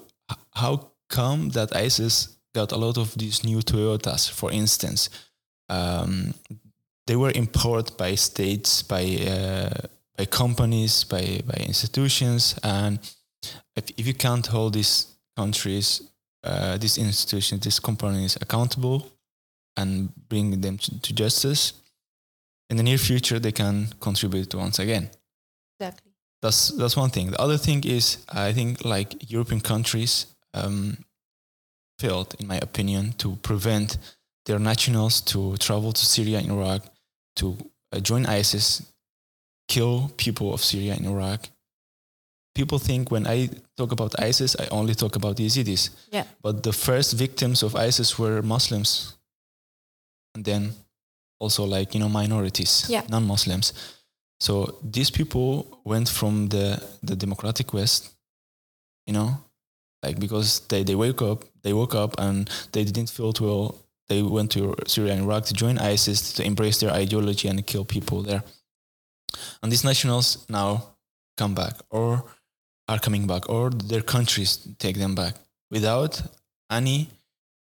how 0.53 0.91
come 1.09 1.49
that 1.49 1.75
ISIS 1.75 2.37
got 2.53 2.71
a 2.71 2.77
lot 2.77 2.97
of 2.97 3.13
these 3.17 3.43
new 3.43 3.59
Toyotas? 3.59 4.29
For 4.29 4.51
instance, 4.51 5.09
um, 5.69 6.33
they 7.07 7.15
were 7.15 7.31
imported 7.35 7.97
by 7.97 8.15
states, 8.15 8.83
by 8.83 9.03
uh, 9.27 9.87
by 10.17 10.25
companies, 10.25 11.03
by 11.03 11.41
by 11.45 11.63
institutions, 11.67 12.59
and 12.63 12.99
if, 13.75 13.89
if 13.97 14.07
you 14.07 14.13
can't 14.13 14.47
hold 14.47 14.73
these 14.73 15.07
countries, 15.35 16.01
these 16.79 16.97
institutions, 16.97 17.61
these 17.61 17.79
companies 17.79 18.37
accountable, 18.41 19.07
and 19.77 20.09
bring 20.29 20.61
them 20.61 20.77
to, 20.77 21.01
to 21.01 21.13
justice, 21.13 21.73
in 22.69 22.77
the 22.77 22.83
near 22.83 22.97
future 22.97 23.39
they 23.39 23.51
can 23.51 23.87
contribute 23.99 24.55
once 24.55 24.79
again. 24.79 25.09
Exactly. 25.79 26.11
That's 26.41 26.69
that's 26.69 26.97
one 26.97 27.09
thing. 27.09 27.31
The 27.31 27.41
other 27.41 27.57
thing 27.57 27.83
is 27.83 28.25
I 28.29 28.53
think 28.53 28.83
like 28.83 29.31
European 29.31 29.61
countries 29.61 30.25
um, 30.53 30.97
failed, 32.01 32.29
in 32.39 32.47
my 32.47 32.57
opinion, 32.67 33.13
to 33.17 33.27
prevent 33.49 33.97
their 34.45 34.59
nationals 34.59 35.21
to 35.21 35.55
travel 35.57 35.91
to 35.93 36.03
Syria 36.15 36.37
and 36.39 36.49
Iraq 36.51 36.81
to 37.39 37.45
uh, 37.93 37.99
join 38.09 38.25
ISIS, 38.39 38.67
kill 39.67 40.11
people 40.17 40.47
of 40.53 40.61
Syria 40.71 40.93
and 40.97 41.05
Iraq, 41.05 41.41
people 42.55 42.79
think 42.79 43.11
when 43.11 43.25
I 43.27 43.49
talk 43.77 43.91
about 43.91 44.11
ISIS, 44.29 44.55
I 44.59 44.67
only 44.71 44.95
talk 44.95 45.15
about 45.15 45.35
the 45.37 45.45
Yazidis. 45.45 45.89
Yeah. 46.11 46.25
But 46.41 46.63
the 46.63 46.73
first 46.73 47.13
victims 47.17 47.63
of 47.63 47.75
ISIS 47.75 48.17
were 48.19 48.41
Muslims, 48.41 49.15
and 50.35 50.43
then 50.45 50.73
also 51.39 51.63
like 51.65 51.93
you 51.93 51.99
know 52.03 52.09
minorities, 52.09 52.85
Yeah. 52.89 53.03
non-Muslims. 53.09 53.73
So 54.39 54.79
these 54.91 55.11
people 55.11 55.79
went 55.83 56.09
from 56.09 56.47
the 56.49 56.81
the 57.03 57.15
democratic 57.15 57.73
West, 57.73 58.09
you 59.07 59.13
know, 59.13 59.29
like 60.03 60.19
because 60.19 60.61
they 60.67 60.83
they 60.83 60.95
wake 60.95 61.21
up, 61.21 61.45
they 61.63 61.73
woke 61.73 61.95
up 61.95 62.15
and 62.19 62.49
they 62.71 62.83
didn't 62.83 63.09
feel 63.09 63.33
well. 63.39 63.75
They 64.07 64.21
went 64.21 64.51
to 64.51 64.75
Syria 64.87 65.13
and 65.13 65.23
Iraq 65.23 65.45
to 65.45 65.53
join 65.53 65.77
ISIS 65.77 66.33
to 66.33 66.43
embrace 66.43 66.79
their 66.79 66.91
ideology 66.91 67.47
and 67.47 67.65
kill 67.65 67.85
people 67.85 68.21
there. 68.23 68.43
And 69.63 69.71
these 69.71 69.85
nationals 69.85 70.45
now 70.49 70.95
come 71.37 71.55
back 71.55 71.75
or 71.89 72.25
are 72.89 72.99
coming 72.99 73.25
back 73.25 73.49
or 73.49 73.69
their 73.69 74.01
countries 74.01 74.67
take 74.79 74.97
them 74.97 75.15
back 75.15 75.35
without 75.69 76.21
any 76.69 77.07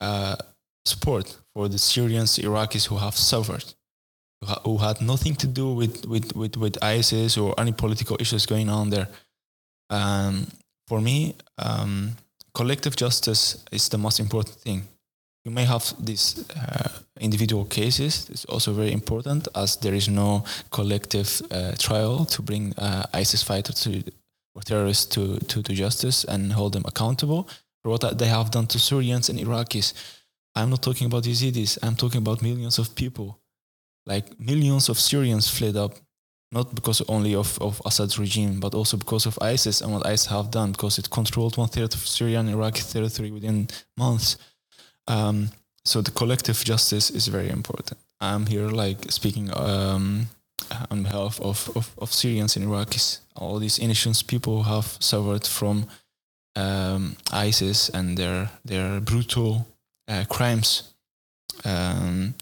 uh, 0.01 0.35
support 0.85 1.37
for 1.53 1.67
the 1.67 1.77
Syrians, 1.77 2.37
Iraqis 2.39 2.87
who 2.87 2.97
have 2.97 3.15
suffered, 3.15 3.65
who 4.63 4.77
had 4.77 5.01
nothing 5.01 5.35
to 5.35 5.47
do 5.47 5.73
with, 5.73 6.05
with, 6.05 6.35
with, 6.35 6.57
with 6.57 6.83
ISIS 6.83 7.37
or 7.37 7.53
any 7.59 7.71
political 7.71 8.17
issues 8.19 8.45
going 8.45 8.69
on 8.69 8.89
there. 8.89 9.07
Um, 9.89 10.47
for 10.87 11.01
me, 11.01 11.35
um, 11.57 12.15
collective 12.59 12.95
justice 12.97 13.63
is 13.71 13.87
the 13.87 13.97
most 13.97 14.19
important 14.19 14.55
thing. 14.65 14.81
You 15.45 15.51
may 15.51 15.63
have 15.63 15.93
these 15.97 16.45
uh, 16.49 16.89
individual 17.21 17.63
cases. 17.65 18.29
It's 18.29 18.45
also 18.45 18.73
very 18.73 18.91
important 18.91 19.47
as 19.55 19.77
there 19.77 19.95
is 19.95 20.07
no 20.09 20.43
collective 20.69 21.29
uh, 21.51 21.71
trial 21.77 22.25
to 22.25 22.41
bring 22.41 22.73
uh, 22.77 23.03
ISIS 23.13 23.43
fighters 23.43 23.75
to, 23.83 24.03
or 24.55 24.61
terrorists 24.61 25.05
to, 25.15 25.39
to, 25.51 25.63
to 25.63 25.73
justice 25.73 26.25
and 26.25 26.51
hold 26.51 26.73
them 26.73 26.83
accountable 26.85 27.47
for 27.81 27.91
what 27.91 28.17
they 28.17 28.27
have 28.27 28.51
done 28.51 28.67
to 28.67 28.77
Syrians 28.77 29.29
and 29.29 29.39
Iraqis. 29.39 29.93
I'm 30.53 30.69
not 30.69 30.83
talking 30.83 31.07
about 31.07 31.23
Yazidis. 31.23 31.77
I'm 31.81 31.95
talking 31.95 32.19
about 32.19 32.41
millions 32.41 32.77
of 32.77 32.93
people. 32.93 33.39
Like 34.05 34.37
millions 34.37 34.89
of 34.89 34.99
Syrians 34.99 35.47
fled 35.47 35.77
up, 35.77 35.93
not 36.51 36.73
because 36.73 37.01
only 37.07 37.35
of, 37.35 37.57
of 37.61 37.81
Assad's 37.85 38.17
regime, 38.17 38.59
but 38.59 38.73
also 38.73 38.97
because 38.97 39.25
of 39.25 39.37
ISIS 39.41 39.81
and 39.81 39.93
what 39.93 40.05
ISIS 40.05 40.27
have 40.27 40.49
done, 40.49 40.71
because 40.71 40.97
it 40.97 41.09
controlled 41.09 41.57
one 41.57 41.69
third 41.69 41.93
of 41.93 42.07
Syrian 42.07 42.47
and 42.47 42.55
Iraqi 42.55 42.81
territory 42.81 43.31
within 43.31 43.67
months. 43.97 44.37
Um, 45.07 45.51
so 45.85 46.01
the 46.01 46.11
collective 46.11 46.63
justice 46.63 47.09
is 47.09 47.27
very 47.27 47.49
important. 47.49 47.99
I'm 48.19 48.47
here 48.47 48.67
like 48.67 49.11
speaking 49.11 49.49
um, 49.55 50.27
on 50.91 51.03
behalf 51.03 51.39
of, 51.39 51.69
of, 51.75 51.91
of 51.97 52.11
Syrians 52.11 52.55
and 52.55 52.65
Iraqis. 52.65 53.19
All 53.35 53.59
these 53.59 53.79
innocent 53.79 54.27
people 54.27 54.63
have 54.63 54.97
suffered 54.99 55.45
from 55.45 55.85
um, 56.55 57.15
ISIS 57.31 57.89
and 57.89 58.17
their 58.17 58.49
their 58.65 58.99
brutal 58.99 59.67
uh, 60.07 60.25
crimes. 60.27 60.93
Um, 61.63 62.33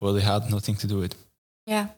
well, 0.00 0.12
they 0.12 0.22
had 0.22 0.50
nothing 0.50 0.74
to 0.76 0.86
do 0.86 0.98
with. 0.98 1.14
Yeah, 1.66 1.88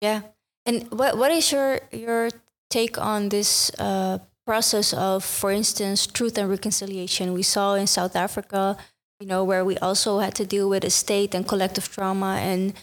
yeah. 0.00 0.22
And 0.66 0.90
what 0.90 1.18
what 1.18 1.30
is 1.30 1.50
your 1.50 1.80
your 1.90 2.30
take 2.70 2.98
on 2.98 3.28
this 3.28 3.70
uh, 3.78 4.18
process 4.46 4.92
of, 4.92 5.24
for 5.24 5.50
instance, 5.50 6.06
truth 6.06 6.38
and 6.38 6.48
reconciliation? 6.48 7.32
We 7.32 7.42
saw 7.42 7.74
in 7.74 7.86
South 7.86 8.16
Africa, 8.16 8.76
you 9.20 9.26
know, 9.26 9.44
where 9.44 9.64
we 9.64 9.76
also 9.78 10.20
had 10.20 10.34
to 10.36 10.46
deal 10.46 10.68
with 10.68 10.84
a 10.84 10.90
state 10.90 11.34
and 11.34 11.46
collective 11.46 11.88
trauma, 11.88 12.38
and 12.40 12.74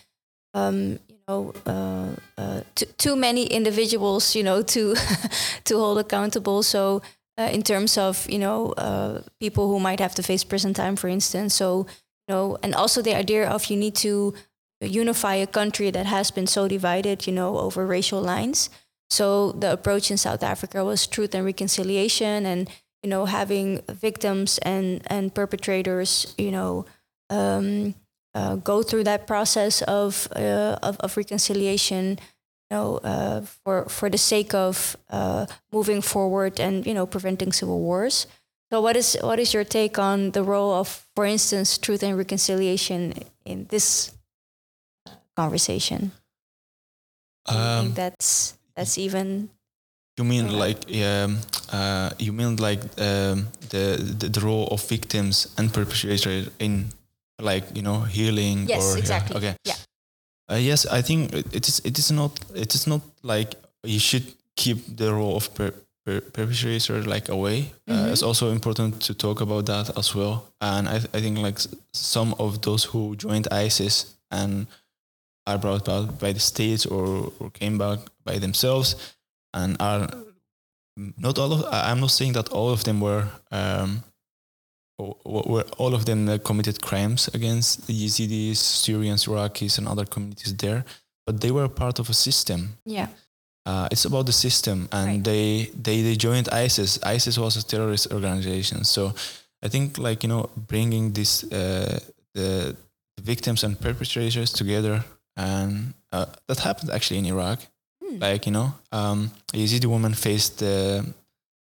um, 0.54 1.00
you 1.08 1.18
know, 1.28 1.54
uh, 1.66 2.16
uh, 2.38 2.62
too 2.98 3.16
many 3.16 3.46
individuals, 3.46 4.36
you 4.36 4.44
know, 4.44 4.62
to 4.62 4.96
to 5.66 5.78
hold 5.78 6.00
accountable. 6.00 6.64
So. 6.64 7.02
Uh, 7.40 7.48
in 7.54 7.64
terms 7.64 7.98
of 7.98 8.30
you 8.30 8.38
know 8.38 8.74
uh, 8.74 9.22
people 9.40 9.70
who 9.70 9.80
might 9.80 10.02
have 10.02 10.14
to 10.14 10.22
face 10.22 10.44
prison 10.44 10.74
time, 10.74 10.98
for 10.98 11.08
instance, 11.08 11.56
so 11.56 11.88
you 12.28 12.36
know, 12.36 12.58
and 12.62 12.76
also 12.76 13.02
the 13.02 13.16
idea 13.16 13.50
of 13.50 13.68
you 13.68 13.78
need 13.78 13.96
to 13.96 14.34
unify 14.82 15.36
a 15.36 15.48
country 15.48 15.92
that 15.92 16.06
has 16.06 16.32
been 16.32 16.48
so 16.48 16.68
divided, 16.68 17.28
you 17.28 17.34
know, 17.34 17.58
over 17.58 17.86
racial 17.86 18.22
lines. 18.22 18.70
So 19.10 19.52
the 19.54 19.74
approach 19.74 20.12
in 20.12 20.18
South 20.18 20.44
Africa 20.44 20.86
was 20.86 21.08
truth 21.08 21.34
and 21.34 21.46
reconciliation, 21.46 22.46
and 22.46 22.70
you 23.04 23.10
know, 23.10 23.26
having 23.26 23.82
victims 23.90 24.60
and 24.60 25.02
and 25.08 25.34
perpetrators, 25.34 26.36
you 26.38 26.52
know, 26.52 26.86
um, 27.30 27.96
uh, 28.36 28.56
go 28.56 28.84
through 28.84 29.06
that 29.06 29.26
process 29.26 29.82
of 29.84 30.28
uh, 30.36 30.78
of, 30.84 30.98
of 31.00 31.18
reconciliation. 31.18 32.20
You 32.70 32.78
know, 32.78 32.98
uh, 32.98 33.42
for 33.42 33.86
for 33.86 34.12
the 34.12 34.18
sake 34.20 34.54
of 34.54 34.96
uh, 35.10 35.48
moving 35.72 36.02
forward 36.02 36.60
and 36.60 36.86
you 36.86 36.94
know 36.94 37.08
preventing 37.08 37.52
civil 37.52 37.80
wars. 37.80 38.28
So, 38.72 38.82
what 38.82 38.96
is 38.96 39.18
what 39.22 39.40
is 39.40 39.54
your 39.54 39.64
take 39.64 39.98
on 39.98 40.32
the 40.32 40.44
role 40.44 40.74
of, 40.74 41.08
for 41.16 41.26
instance, 41.26 41.80
truth 41.80 42.04
and 42.04 42.16
reconciliation 42.16 43.14
in 43.44 43.66
this 43.70 44.12
conversation? 45.40 46.12
Um, 47.48 47.84
think 47.86 47.96
that's 47.96 48.58
that's 48.76 48.98
even 48.98 49.50
You 50.20 50.26
mean 50.28 50.46
Yeah. 50.52 50.60
like 50.66 50.80
um, 51.04 51.40
uh, 51.72 52.10
you 52.20 52.34
mean 52.34 52.58
like 52.60 52.82
um, 53.00 53.48
the, 53.72 53.86
the 54.20 54.28
the 54.36 54.42
role 54.44 54.68
of 54.72 54.84
victims 54.90 55.48
and 55.58 55.72
perpetrators 55.72 56.50
in 56.60 56.92
like 57.42 57.64
you 57.76 57.82
know 57.82 58.02
healing 58.16 58.68
yes, 58.68 58.78
or 58.84 58.88
yeah, 58.98 59.00
exactly. 59.04 59.36
okay 59.38 59.54
Yeah, 59.64 59.80
uh, 60.52 60.60
yes 60.60 60.86
I 60.86 61.02
think 61.02 61.32
it 61.58 61.68
is 61.68 61.80
it 61.86 61.98
is 61.98 62.12
not 62.12 62.32
it 62.54 62.74
is 62.76 62.86
not 62.88 63.02
like 63.24 63.56
you 63.84 64.00
should 64.00 64.28
keep 64.56 64.78
the 64.98 65.08
role 65.14 65.36
of 65.40 65.48
per, 65.56 65.72
per, 66.06 66.20
perpetrator 66.36 67.00
like 67.14 67.32
away 67.32 67.72
uh, 67.88 67.94
Mhm. 67.94 68.12
it's 68.12 68.24
also 68.24 68.52
important 68.52 69.00
to 69.08 69.14
talk 69.14 69.40
about 69.42 69.66
that 69.66 69.88
as 69.98 70.14
well 70.16 70.36
and 70.60 70.88
I 70.90 70.96
I 71.18 71.20
think 71.24 71.38
like 71.48 71.56
s- 71.64 71.68
some 71.94 72.36
of 72.40 72.60
those 72.62 72.84
who 72.92 73.16
joined 73.16 73.48
ISIS 73.66 74.06
and 74.32 74.68
are 75.50 75.58
brought 75.58 75.84
back 75.86 76.06
by 76.20 76.32
the 76.34 76.40
states 76.40 76.86
or, 76.86 77.32
or 77.40 77.50
came 77.62 77.78
back 77.78 78.00
by 78.24 78.40
themselves 78.40 78.96
and 79.54 79.76
are 79.80 80.08
not 81.18 81.36
all 81.40 81.52
of 81.54 81.62
I'm 81.72 82.00
not 82.00 82.12
saying 82.12 82.34
that 82.34 82.48
all 82.58 82.70
of 82.72 82.82
them 82.84 82.98
were 83.02 83.26
um, 83.52 84.04
were 85.26 85.66
all 85.78 85.94
of 85.94 86.04
them 86.06 86.28
uh, 86.30 86.38
committed 86.44 86.82
crimes 86.82 87.30
against 87.34 87.88
the 87.88 87.94
Yazidis, 87.94 88.58
Syrians, 88.58 89.26
Iraqis, 89.26 89.78
and 89.78 89.88
other 89.88 90.06
communities 90.06 90.54
there, 90.56 90.84
but 91.26 91.40
they 91.42 91.52
were 91.52 91.70
part 91.70 92.00
of 92.00 92.10
a 92.10 92.14
system. 92.14 92.60
yeah, 92.86 93.08
Uh, 93.66 93.88
it's 93.92 94.06
about 94.06 94.26
the 94.26 94.32
system, 94.34 94.88
and 94.92 95.08
Right. 95.08 95.24
they, 95.24 95.72
they 95.84 95.98
they 96.08 96.16
joined 96.28 96.48
ISIS. 96.66 97.00
ISIS 97.16 97.38
was 97.38 97.56
a 97.58 97.62
terrorist 97.72 98.08
organization, 98.12 98.84
so 98.84 99.14
I 99.66 99.70
think 99.70 99.98
like 99.98 100.24
you 100.24 100.30
know 100.34 100.50
bringing 100.56 101.14
this 101.14 101.44
uh, 101.44 102.00
the 102.34 102.76
victims 103.22 103.64
and 103.64 103.76
perpetrators 103.80 104.52
together, 104.52 105.04
and 105.40 105.94
uh, 106.12 106.26
that 106.48 106.60
happened 106.60 106.92
actually 106.92 107.20
in 107.20 107.26
Iraq. 107.26 107.60
Hmm. 108.04 108.20
Like 108.20 108.46
you 108.46 108.52
know, 108.52 108.74
um, 108.92 109.32
a 109.54 109.58
Yazidi 109.58 109.86
woman 109.86 110.14
faced 110.14 110.60
the 110.60 111.06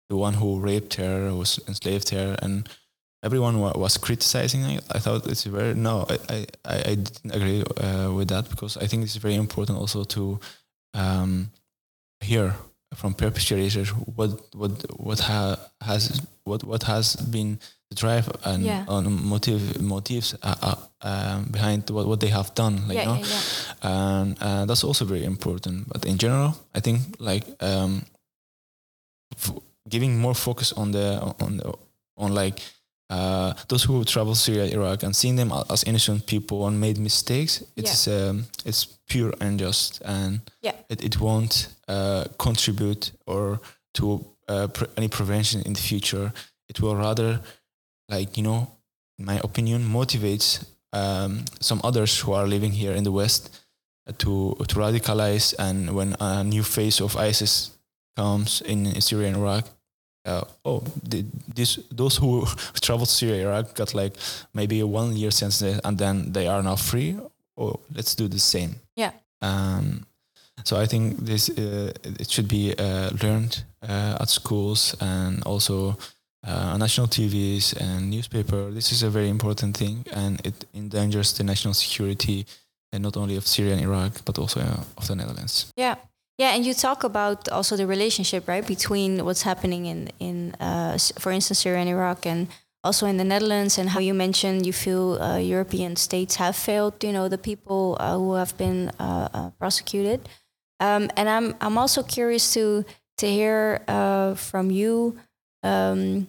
the 0.09 0.16
one 0.16 0.35
who 0.35 0.59
raped 0.59 0.94
her, 0.94 1.28
who 1.28 1.38
was 1.38 1.61
enslaved 1.68 2.09
her, 2.11 2.37
and 2.42 2.68
everyone 3.22 3.61
wa- 3.61 3.76
was 3.76 3.96
criticizing 3.96 4.62
it. 4.62 4.85
I 4.90 4.98
thought 4.98 5.26
it's 5.26 5.44
very 5.44 5.74
no, 5.74 6.06
I 6.09 6.18
I, 6.35 6.46
I 6.64 6.76
I 6.90 6.94
didn't 6.96 7.33
agree 7.33 7.62
uh, 7.76 8.12
with 8.12 8.28
that 8.28 8.50
because 8.50 8.76
I 8.76 8.87
think 8.87 9.04
it's 9.04 9.16
very 9.16 9.37
important 9.37 9.78
also 9.78 10.04
to 10.04 10.40
um, 10.94 11.50
hear 12.20 12.54
from 12.94 13.14
perpetrators 13.14 13.88
what 14.16 14.31
what 14.55 14.70
what 15.00 15.20
ha, 15.20 15.57
has 15.81 16.20
what 16.44 16.64
what 16.64 16.83
has 16.83 17.16
been 17.16 17.59
the 17.88 17.94
drive 17.94 18.29
and 18.44 18.64
Yeah. 18.64 18.85
on 18.88 19.05
motive 19.29 19.81
motives 19.81 20.35
uh, 20.42 20.55
uh, 20.62 20.74
um, 21.03 21.44
behind 21.50 21.88
what, 21.90 22.07
what 22.07 22.20
they 22.20 22.29
have 22.31 22.53
done 22.55 22.87
like 22.88 22.96
yeah, 22.96 23.03
you 23.03 23.09
know 23.09 23.18
yeah, 23.20 23.26
yeah. 23.26 23.90
and 24.20 24.37
uh, 24.40 24.64
that's 24.66 24.85
also 24.85 25.05
very 25.05 25.24
important. 25.24 25.88
But 25.88 26.05
in 26.05 26.16
general, 26.18 26.55
I 26.74 26.81
think 26.81 27.00
like 27.18 27.44
um, 27.61 28.03
f- 29.37 29.59
giving 29.88 30.18
more 30.18 30.35
focus 30.35 30.72
on 30.72 30.92
the 30.92 31.20
on 31.40 31.57
the, 31.57 31.72
on 32.16 32.35
like 32.35 32.61
uh, 33.11 33.55
those 33.68 33.83
who 33.83 34.05
travel 34.05 34.35
Syria, 34.35 34.66
Iraq, 34.66 35.03
and 35.03 35.14
seeing 35.16 35.37
them 35.37 35.53
as 35.68 35.83
innocent 35.85 36.26
people 36.26 36.66
and 36.66 36.79
made 36.81 36.98
mistakes. 36.98 37.62
It's 37.76 38.07
um, 38.07 38.44
it's 38.64 38.87
pure 39.09 39.33
unjust, 39.40 40.00
and 40.05 40.40
Yeah. 40.62 40.74
it, 40.88 41.03
it 41.03 41.18
won't 41.20 41.68
uh, 41.90 42.24
contribute 42.38 43.11
or 43.26 43.61
to 43.94 44.24
uh, 44.48 44.68
pre- 44.68 44.87
any 44.96 45.09
prevention 45.09 45.61
in 45.62 45.72
the 45.72 45.81
future. 45.81 46.33
It 46.68 46.81
will 46.81 46.94
rather, 46.94 47.40
like 48.09 48.37
you 48.37 48.44
know, 48.44 48.70
in 49.18 49.24
my 49.24 49.40
opinion, 49.42 49.83
motivates 49.83 50.64
um, 50.92 51.44
some 51.61 51.81
others 51.83 52.20
who 52.20 52.33
are 52.33 52.46
living 52.46 52.70
here 52.70 52.92
in 52.92 53.03
the 53.03 53.11
West 53.11 53.50
uh, 54.07 54.12
to 54.18 54.55
to 54.68 54.74
radicalize. 54.76 55.53
And 55.59 55.90
when 55.96 56.14
a 56.20 56.44
new 56.44 56.62
phase 56.62 57.00
of 57.00 57.16
ISIS 57.16 57.72
comes 58.16 58.61
in, 58.62 59.00
Syria 59.00 59.29
and 59.29 59.37
Iraq, 59.37 59.64
uh, 60.24 60.44
oh, 60.64 60.85
the, 61.03 61.24
this 61.55 61.81
those 61.90 62.16
who 62.16 62.46
traveled 62.81 63.09
to 63.09 63.14
Syria, 63.14 63.48
Iraq 63.48 63.74
got 63.74 63.94
like 63.94 64.14
maybe 64.55 64.79
a 64.79 64.87
one 64.87 65.16
year 65.16 65.33
sentence, 65.33 65.81
and 65.85 65.98
then 65.98 66.33
they 66.33 66.46
are 66.46 66.62
now 66.62 66.76
free. 66.76 67.16
Oh, 67.57 67.81
let's 67.92 68.14
do 68.14 68.29
the 68.29 68.38
same. 68.38 68.76
Yeah. 68.94 69.11
Um, 69.42 70.07
So 70.64 70.77
I 70.77 70.87
think 70.87 71.25
this 71.25 71.49
uh, 71.51 71.92
it 72.05 72.31
should 72.31 72.49
be 72.49 72.75
uh, 72.79 73.11
learned 73.23 73.64
uh, 73.83 74.18
at 74.20 74.29
schools 74.29 74.96
and 75.01 75.42
also 75.44 75.96
uh, 76.46 76.77
national 76.77 77.09
TVs 77.09 77.75
and 77.81 78.11
newspaper. 78.11 78.70
This 78.70 78.92
is 78.92 79.03
a 79.03 79.11
very 79.11 79.29
important 79.29 79.77
thing, 79.77 80.07
and 80.12 80.40
it 80.44 80.64
endangers 80.75 81.33
the 81.33 81.44
national 81.44 81.75
security, 81.75 82.46
and 82.92 83.03
not 83.03 83.16
only 83.16 83.37
of 83.37 83.46
Syria 83.46 83.73
and 83.73 83.83
Iraq, 83.83 84.25
but 84.25 84.38
also 84.38 84.61
uh, 84.61 84.85
of 84.96 85.07
the 85.07 85.14
Netherlands. 85.14 85.73
Yeah. 85.77 85.96
Yeah, 86.38 86.55
and 86.55 86.64
you 86.64 86.73
talk 86.73 87.05
about 87.05 87.51
also 87.51 87.77
the 87.77 87.87
relationship, 87.87 88.49
right, 88.49 88.66
between 88.66 89.27
what's 89.27 89.42
happening 89.42 89.85
in 89.85 90.09
in, 90.18 90.55
uh, 90.59 90.96
for 91.18 91.33
instance, 91.33 91.59
Syria 91.59 91.81
and 91.81 91.90
Iraq, 91.90 92.25
and 92.25 92.49
also 92.83 93.07
in 93.07 93.18
the 93.18 93.25
Netherlands, 93.25 93.79
and 93.79 93.90
how 93.90 94.01
you 94.01 94.14
mentioned 94.14 94.64
you 94.64 94.73
feel 94.73 95.20
uh, 95.20 95.37
European 95.37 95.96
states 95.96 96.37
have 96.37 96.57
failed, 96.57 97.05
you 97.05 97.12
know, 97.12 97.29
the 97.29 97.37
people 97.37 97.96
uh, 98.01 98.16
who 98.16 98.33
have 98.35 98.57
been 98.57 98.90
uh, 98.99 99.29
uh, 99.35 99.51
prosecuted. 99.59 100.29
Um, 100.80 101.10
and 101.16 101.28
I'm 101.28 101.54
I'm 101.60 101.78
also 101.78 102.02
curious 102.02 102.52
to 102.54 102.84
to 103.18 103.26
hear 103.26 103.84
uh, 103.86 104.34
from 104.34 104.70
you 104.70 105.18
um, 105.62 106.26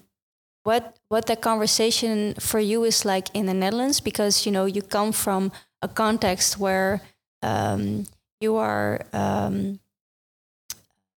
what 0.63 0.97
what 1.07 1.25
that 1.27 1.41
conversation 1.41 2.35
for 2.35 2.59
you 2.59 2.83
is 2.83 3.05
like 3.05 3.29
in 3.33 3.45
the 3.45 3.53
Netherlands, 3.53 3.99
because 4.01 4.45
you 4.45 4.51
know 4.51 4.65
you 4.65 4.81
come 4.81 5.11
from 5.11 5.51
a 5.81 5.87
context 5.87 6.59
where 6.59 7.01
um, 7.41 8.05
you 8.39 8.57
are 8.57 9.01
um, 9.13 9.79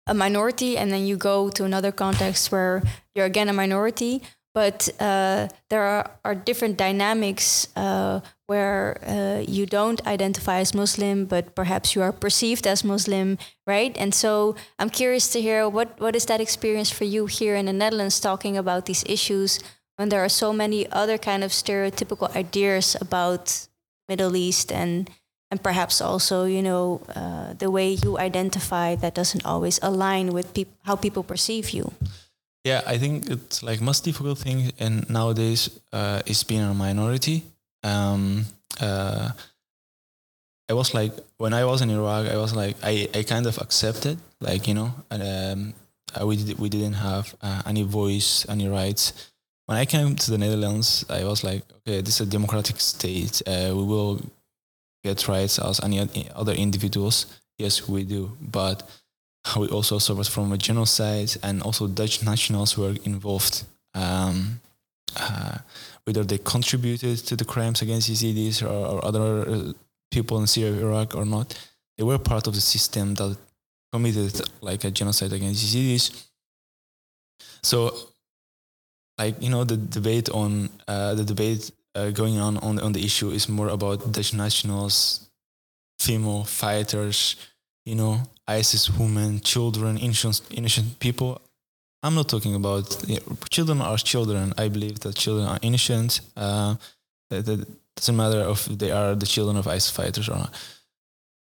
a 0.07 0.15
minority, 0.15 0.77
and 0.77 0.93
then 0.93 1.07
you 1.07 1.17
go 1.17 1.49
to 1.51 1.65
another 1.65 1.93
context 1.93 2.53
where 2.53 2.83
you're 3.15 3.27
again 3.27 3.49
a 3.49 3.53
minority 3.53 4.23
but 4.55 4.89
uh, 5.01 5.49
there 5.71 5.83
are, 5.83 6.11
are 6.25 6.35
different 6.35 6.77
dynamics 6.77 7.69
uh, 7.75 8.21
where 8.47 9.01
uh, 9.07 9.45
you 9.49 9.65
don't 9.65 10.07
identify 10.07 10.59
as 10.61 10.75
Muslim, 10.75 11.25
but 11.25 11.55
perhaps 11.55 11.95
you 11.95 12.03
are 12.03 12.13
perceived 12.13 12.67
as 12.67 12.85
Muslim, 12.85 13.39
right? 13.67 13.97
And 13.97 14.15
so 14.15 14.55
I'm 14.79 14.91
curious 14.91 15.29
to 15.33 15.41
hear 15.41 15.69
what, 15.69 15.99
what 15.99 16.15
is 16.15 16.27
that 16.27 16.41
experience 16.41 16.91
for 16.91 17.05
you 17.05 17.27
here 17.27 17.57
in 17.57 17.67
the 17.67 17.73
Netherlands 17.73 18.21
talking 18.21 18.57
about 18.57 18.87
these 18.87 19.05
issues 19.07 19.59
when 19.97 20.11
there 20.11 20.25
are 20.25 20.29
so 20.29 20.53
many 20.53 20.91
other 20.91 21.17
kind 21.17 21.45
of 21.45 21.51
stereotypical 21.51 22.35
ideas 22.37 22.97
about 23.01 23.69
Middle 24.09 24.37
East 24.37 24.73
and 24.73 25.09
and 25.51 25.63
perhaps 25.63 26.01
also 26.01 26.45
you 26.45 26.63
know 26.63 27.03
uh, 27.15 27.53
the 27.53 27.71
way 27.71 27.93
you 27.93 28.19
identify 28.19 28.97
that 28.97 29.15
doesn't 29.15 29.45
always 29.45 29.79
align 29.83 30.33
with 30.33 30.55
peop- 30.55 30.75
how 30.85 30.97
people 30.97 31.23
perceive 31.23 31.71
you. 31.71 31.93
Yeah, 32.65 32.83
I 32.87 32.97
think 32.99 33.29
it's 33.29 33.63
like 33.63 33.81
most 33.81 34.05
difficult 34.05 34.39
thing 34.39 34.73
and 34.79 35.09
nowadays 35.11 35.81
uh, 35.93 36.23
is 36.27 36.45
being 36.45 36.63
a 36.63 36.75
minority. 36.75 37.43
Um, 37.83 38.47
uh, 38.81 39.31
I 40.71 40.75
was 40.75 40.95
like 40.95 41.13
when 41.39 41.53
I 41.53 41.65
was 41.65 41.83
in 41.83 41.91
Iraq, 41.91 42.29
I 42.29 42.37
was 42.37 42.55
like 42.55 42.77
I, 42.83 43.09
I 43.15 43.25
kind 43.25 43.47
of 43.47 43.59
accepted 43.59 44.19
like 44.41 44.69
you 44.69 44.75
know 44.75 44.95
um, 45.11 45.75
we 46.25 46.37
did, 46.37 46.59
we 46.59 46.69
didn't 46.69 46.95
have 46.95 47.35
uh, 47.43 47.63
any 47.67 47.83
voice, 47.83 48.47
any 48.49 48.69
rights. 48.69 49.31
When 49.67 49.77
I 49.77 49.85
came 49.85 50.15
to 50.15 50.31
the 50.31 50.39
Netherlands, 50.39 51.05
I 51.09 51.25
was 51.25 51.43
like, 51.43 51.63
okay, 51.79 52.01
this 52.01 52.21
is 52.21 52.29
a 52.29 52.31
democratic 52.31 52.79
state. 52.81 53.43
Uh, 53.47 53.73
we 53.75 53.85
will 53.85 54.21
get 55.03 55.27
rights 55.27 55.59
as 55.59 55.81
any 55.81 55.99
other 56.35 56.53
individuals. 56.53 57.27
Yes, 57.59 57.89
we 57.89 58.05
do, 58.05 58.37
but 58.41 58.83
we 59.57 59.69
also 59.69 59.99
suffered 59.99 60.29
from 60.29 60.53
a 60.53 60.59
genocide, 60.59 61.37
and 61.43 61.63
also 61.63 61.87
Dutch 61.87 62.23
nationals 62.23 62.77
were 62.77 62.97
involved. 63.05 63.65
Um, 63.95 64.61
uh, 65.17 65.59
whether 66.05 66.25
they 66.25 66.39
contributed 66.39 67.19
to 67.19 67.37
the 67.37 67.45
crimes 67.45 67.83
against 67.83 68.11
Yazidis 68.11 68.63
or, 68.63 68.69
or 68.69 69.05
other 69.05 69.49
uh, 69.49 69.73
people 70.11 70.41
in 70.41 70.47
Syria, 70.47 70.81
Iraq, 70.81 71.15
or 71.15 71.25
not, 71.25 71.55
they 71.97 72.05
were 72.05 72.19
part 72.19 72.47
of 72.47 72.55
the 72.55 72.61
system 72.61 73.15
that 73.15 73.37
committed 73.93 74.41
like 74.61 74.85
a 74.85 74.91
genocide 74.91 75.33
against 75.33 75.65
Yazidis. 75.65 76.29
So, 77.63 77.95
like 79.19 79.41
you 79.41 79.51
know, 79.51 79.65
the 79.65 79.77
debate 79.77 80.29
on 80.31 80.71
uh, 80.89 81.15
the 81.15 81.25
debate 81.25 81.71
uh, 81.95 82.11
going 82.11 82.39
on, 82.39 82.57
on 82.59 82.79
on 82.79 82.93
the 82.93 83.05
issue 83.05 83.31
is 83.31 83.49
more 83.49 83.69
about 83.69 84.11
Dutch 84.11 84.33
nationals, 84.33 85.29
female 85.99 86.45
fighters, 86.45 87.37
you 87.85 87.95
know, 87.95 88.23
ISIS 88.49 88.91
women, 88.91 89.41
children, 89.41 89.97
innocent, 89.99 90.41
innocent 90.51 90.99
people. 90.99 91.41
I'm 92.03 92.15
not 92.15 92.29
talking 92.29 92.55
about 92.55 93.09
you 93.09 93.17
know, 93.17 93.37
children 93.51 93.81
are 93.81 93.97
children. 93.97 94.53
I 94.59 94.69
believe 94.69 95.01
that 95.01 95.15
children 95.15 95.47
are 95.47 95.59
innocent. 95.63 96.21
Uh, 96.37 96.75
that, 97.31 97.47
that 97.47 97.67
doesn't 97.97 98.17
matter 98.17 98.49
if 98.51 98.65
they 98.67 98.91
are 98.91 99.15
the 99.15 99.27
children 99.27 99.57
of 99.57 99.69
ISIS 99.69 99.91
fighters 99.91 100.29
or 100.29 100.37
not. 100.37 100.55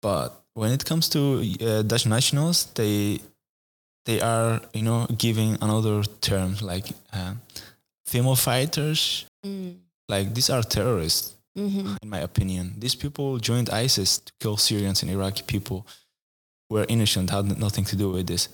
But 0.01 0.41
when 0.53 0.71
it 0.71 0.85
comes 0.85 1.09
to 1.09 1.43
uh, 1.61 1.81
Dutch 1.81 2.05
nationals, 2.05 2.65
they 2.75 3.19
they 4.05 4.21
are 4.21 4.61
you 4.73 4.83
know 4.83 5.05
giving 5.17 5.57
another 5.61 6.03
term 6.21 6.55
like 6.61 6.87
uh, 7.13 7.33
female 8.05 8.35
fighters. 8.35 9.25
Mm. 9.45 9.75
Like 10.07 10.33
these 10.33 10.49
are 10.49 10.63
terrorists, 10.63 11.35
mm-hmm. 11.57 11.97
in 12.01 12.09
my 12.09 12.19
opinion. 12.19 12.75
These 12.77 12.95
people 12.95 13.37
joined 13.39 13.69
ISIS 13.69 14.19
to 14.19 14.31
kill 14.39 14.55
Syrians 14.55 15.03
and 15.03 15.11
Iraqi 15.11 15.43
people 15.43 15.85
were 16.69 16.85
innocent, 16.89 17.29
had 17.29 17.57
nothing 17.57 17.85
to 17.85 17.95
do 17.95 18.11
with 18.11 18.27
this. 18.27 18.49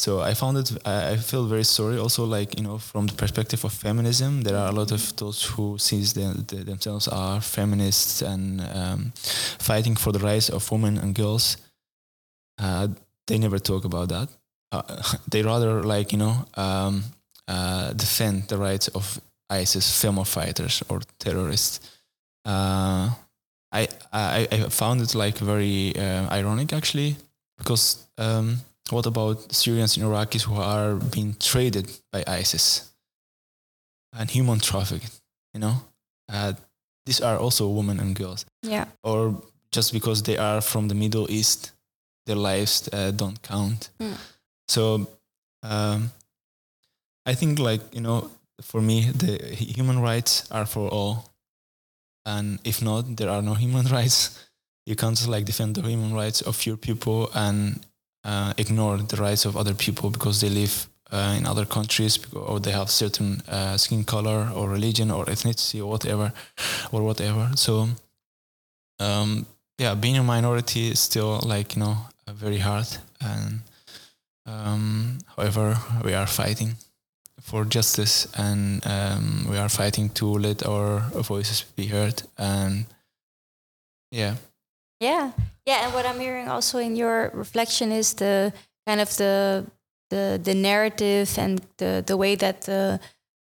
So 0.00 0.20
I 0.20 0.32
found 0.32 0.56
it. 0.56 0.86
I 0.86 1.16
feel 1.16 1.46
very 1.46 1.64
sorry. 1.64 1.98
Also, 1.98 2.24
like 2.24 2.56
you 2.56 2.64
know, 2.64 2.78
from 2.78 3.06
the 3.06 3.14
perspective 3.14 3.62
of 3.66 3.72
feminism, 3.72 4.42
there 4.42 4.56
are 4.56 4.68
a 4.68 4.72
lot 4.72 4.92
of 4.92 5.14
those 5.16 5.42
who 5.42 5.76
sees 5.76 6.14
them, 6.14 6.46
themselves 6.48 7.06
are 7.06 7.42
feminists 7.42 8.22
and 8.22 8.62
um, 8.74 9.12
fighting 9.58 9.96
for 9.96 10.10
the 10.10 10.18
rights 10.18 10.48
of 10.48 10.70
women 10.72 10.96
and 10.96 11.14
girls. 11.14 11.58
Uh, 12.58 12.88
they 13.26 13.36
never 13.36 13.58
talk 13.58 13.84
about 13.84 14.08
that. 14.08 14.28
Uh, 14.72 15.02
they 15.30 15.42
rather 15.42 15.82
like 15.82 16.12
you 16.12 16.18
know 16.18 16.46
um, 16.54 17.04
uh, 17.46 17.92
defend 17.92 18.48
the 18.48 18.56
rights 18.56 18.88
of 18.88 19.20
ISIS 19.50 20.00
female 20.00 20.24
fighters 20.24 20.82
or 20.88 21.00
terrorists. 21.18 21.80
Uh, 22.46 23.10
I, 23.70 23.86
I 24.14 24.48
I 24.50 24.58
found 24.70 25.02
it 25.02 25.14
like 25.14 25.36
very 25.36 25.94
uh, 25.94 26.34
ironic 26.34 26.72
actually 26.72 27.16
because 27.60 28.06
um, 28.16 28.56
what 28.88 29.06
about 29.06 29.52
Syrians 29.52 29.96
and 29.96 30.06
Iraqis 30.06 30.42
who 30.42 30.56
are 30.56 30.94
being 30.96 31.36
traded 31.38 31.90
by 32.10 32.24
ISIS 32.26 32.90
and 34.12 34.28
human 34.30 34.58
trafficking? 34.58 35.10
You 35.54 35.60
know, 35.60 35.74
uh, 36.32 36.54
these 37.06 37.20
are 37.20 37.36
also 37.36 37.68
women 37.68 38.00
and 38.00 38.16
girls. 38.16 38.46
Yeah. 38.62 38.86
Or 39.04 39.40
just 39.70 39.92
because 39.92 40.22
they 40.22 40.38
are 40.38 40.60
from 40.60 40.88
the 40.88 40.94
Middle 40.94 41.30
East, 41.30 41.72
their 42.26 42.36
lives 42.36 42.88
uh, 42.92 43.10
don't 43.10 43.40
count. 43.42 43.90
Mm. 44.00 44.16
So 44.68 45.06
um, 45.62 46.10
I 47.26 47.34
think, 47.34 47.58
like 47.58 47.82
you 47.94 48.00
know, 48.00 48.30
for 48.62 48.80
me, 48.80 49.10
the 49.10 49.54
human 49.54 50.00
rights 50.00 50.50
are 50.50 50.66
for 50.66 50.88
all, 50.88 51.30
and 52.24 52.58
if 52.64 52.82
not, 52.82 53.16
there 53.16 53.28
are 53.28 53.42
no 53.42 53.54
human 53.54 53.86
rights 53.98 54.49
you 54.86 54.96
can't 54.96 55.26
like 55.28 55.44
defend 55.44 55.76
the 55.76 55.82
human 55.82 56.14
rights 56.14 56.40
of 56.42 56.66
your 56.66 56.76
people 56.76 57.30
and 57.34 57.80
uh, 58.24 58.52
ignore 58.58 58.98
the 58.98 59.16
rights 59.16 59.44
of 59.44 59.56
other 59.56 59.74
people 59.74 60.10
because 60.10 60.40
they 60.40 60.48
live 60.50 60.88
uh, 61.12 61.34
in 61.38 61.46
other 61.46 61.64
countries 61.64 62.18
or 62.32 62.60
they 62.60 62.70
have 62.70 62.90
certain 62.90 63.42
uh, 63.48 63.76
skin 63.76 64.04
color 64.04 64.50
or 64.54 64.68
religion 64.68 65.10
or 65.10 65.24
ethnicity 65.26 65.80
or 65.80 65.86
whatever 65.86 66.32
or 66.92 67.02
whatever. 67.02 67.50
So 67.56 67.88
um, 69.00 69.46
yeah 69.78 69.94
being 69.94 70.18
a 70.18 70.22
minority 70.22 70.90
is 70.90 71.00
still 71.00 71.40
like 71.44 71.74
you 71.74 71.82
know 71.82 71.96
very 72.28 72.58
hard 72.58 72.86
and 73.20 73.60
um, 74.46 75.18
however 75.36 75.76
we 76.04 76.14
are 76.14 76.26
fighting 76.26 76.76
for 77.40 77.64
justice 77.64 78.28
and 78.36 78.86
um, 78.86 79.46
we 79.50 79.56
are 79.56 79.68
fighting 79.68 80.10
to 80.10 80.26
let 80.26 80.64
our 80.64 81.00
voices 81.22 81.62
be 81.74 81.86
heard 81.86 82.22
and 82.38 82.84
yeah 84.12 84.34
yeah, 85.00 85.32
yeah, 85.66 85.84
and 85.84 85.94
what 85.94 86.06
I'm 86.06 86.20
hearing 86.20 86.48
also 86.48 86.78
in 86.78 86.96
your 86.96 87.30
reflection 87.34 87.90
is 87.92 88.14
the 88.14 88.52
kind 88.86 89.00
of 89.00 89.16
the 89.16 89.66
the 90.10 90.40
the 90.42 90.54
narrative 90.54 91.38
and 91.38 91.60
the 91.78 92.02
the 92.06 92.16
way 92.16 92.36
that 92.36 92.62
the 92.62 93.00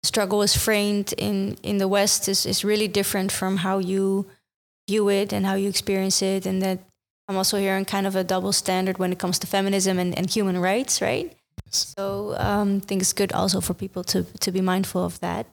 struggle 0.04 0.42
is 0.42 0.56
framed 0.56 1.14
in 1.18 1.58
in 1.64 1.78
the 1.78 1.88
West 1.88 2.28
is 2.28 2.46
is 2.46 2.64
really 2.64 2.88
different 2.88 3.32
from 3.32 3.58
how 3.58 3.78
you 3.80 4.26
view 4.90 5.10
it 5.10 5.34
and 5.34 5.46
how 5.46 5.56
you 5.56 5.70
experience 5.70 6.22
it, 6.22 6.46
and 6.46 6.62
that 6.62 6.80
I'm 7.28 7.38
also 7.38 7.58
hearing 7.58 7.86
kind 7.86 8.08
of 8.08 8.16
a 8.16 8.24
double 8.24 8.52
standard 8.52 8.98
when 8.98 9.12
it 9.12 9.20
comes 9.20 9.40
to 9.40 9.48
feminism 9.48 10.00
and, 10.00 10.18
and 10.18 10.30
human 10.30 10.58
rights, 10.60 11.02
right? 11.02 11.34
Yes. 11.66 11.94
So 11.98 12.36
um, 12.38 12.78
I 12.78 12.86
think 12.86 13.02
it's 13.02 13.14
good 13.14 13.32
also 13.32 13.62
for 13.62 13.74
people 13.74 14.04
to 14.06 14.24
to 14.24 14.52
be 14.52 14.62
mindful 14.62 15.04
of 15.04 15.20
that. 15.20 15.46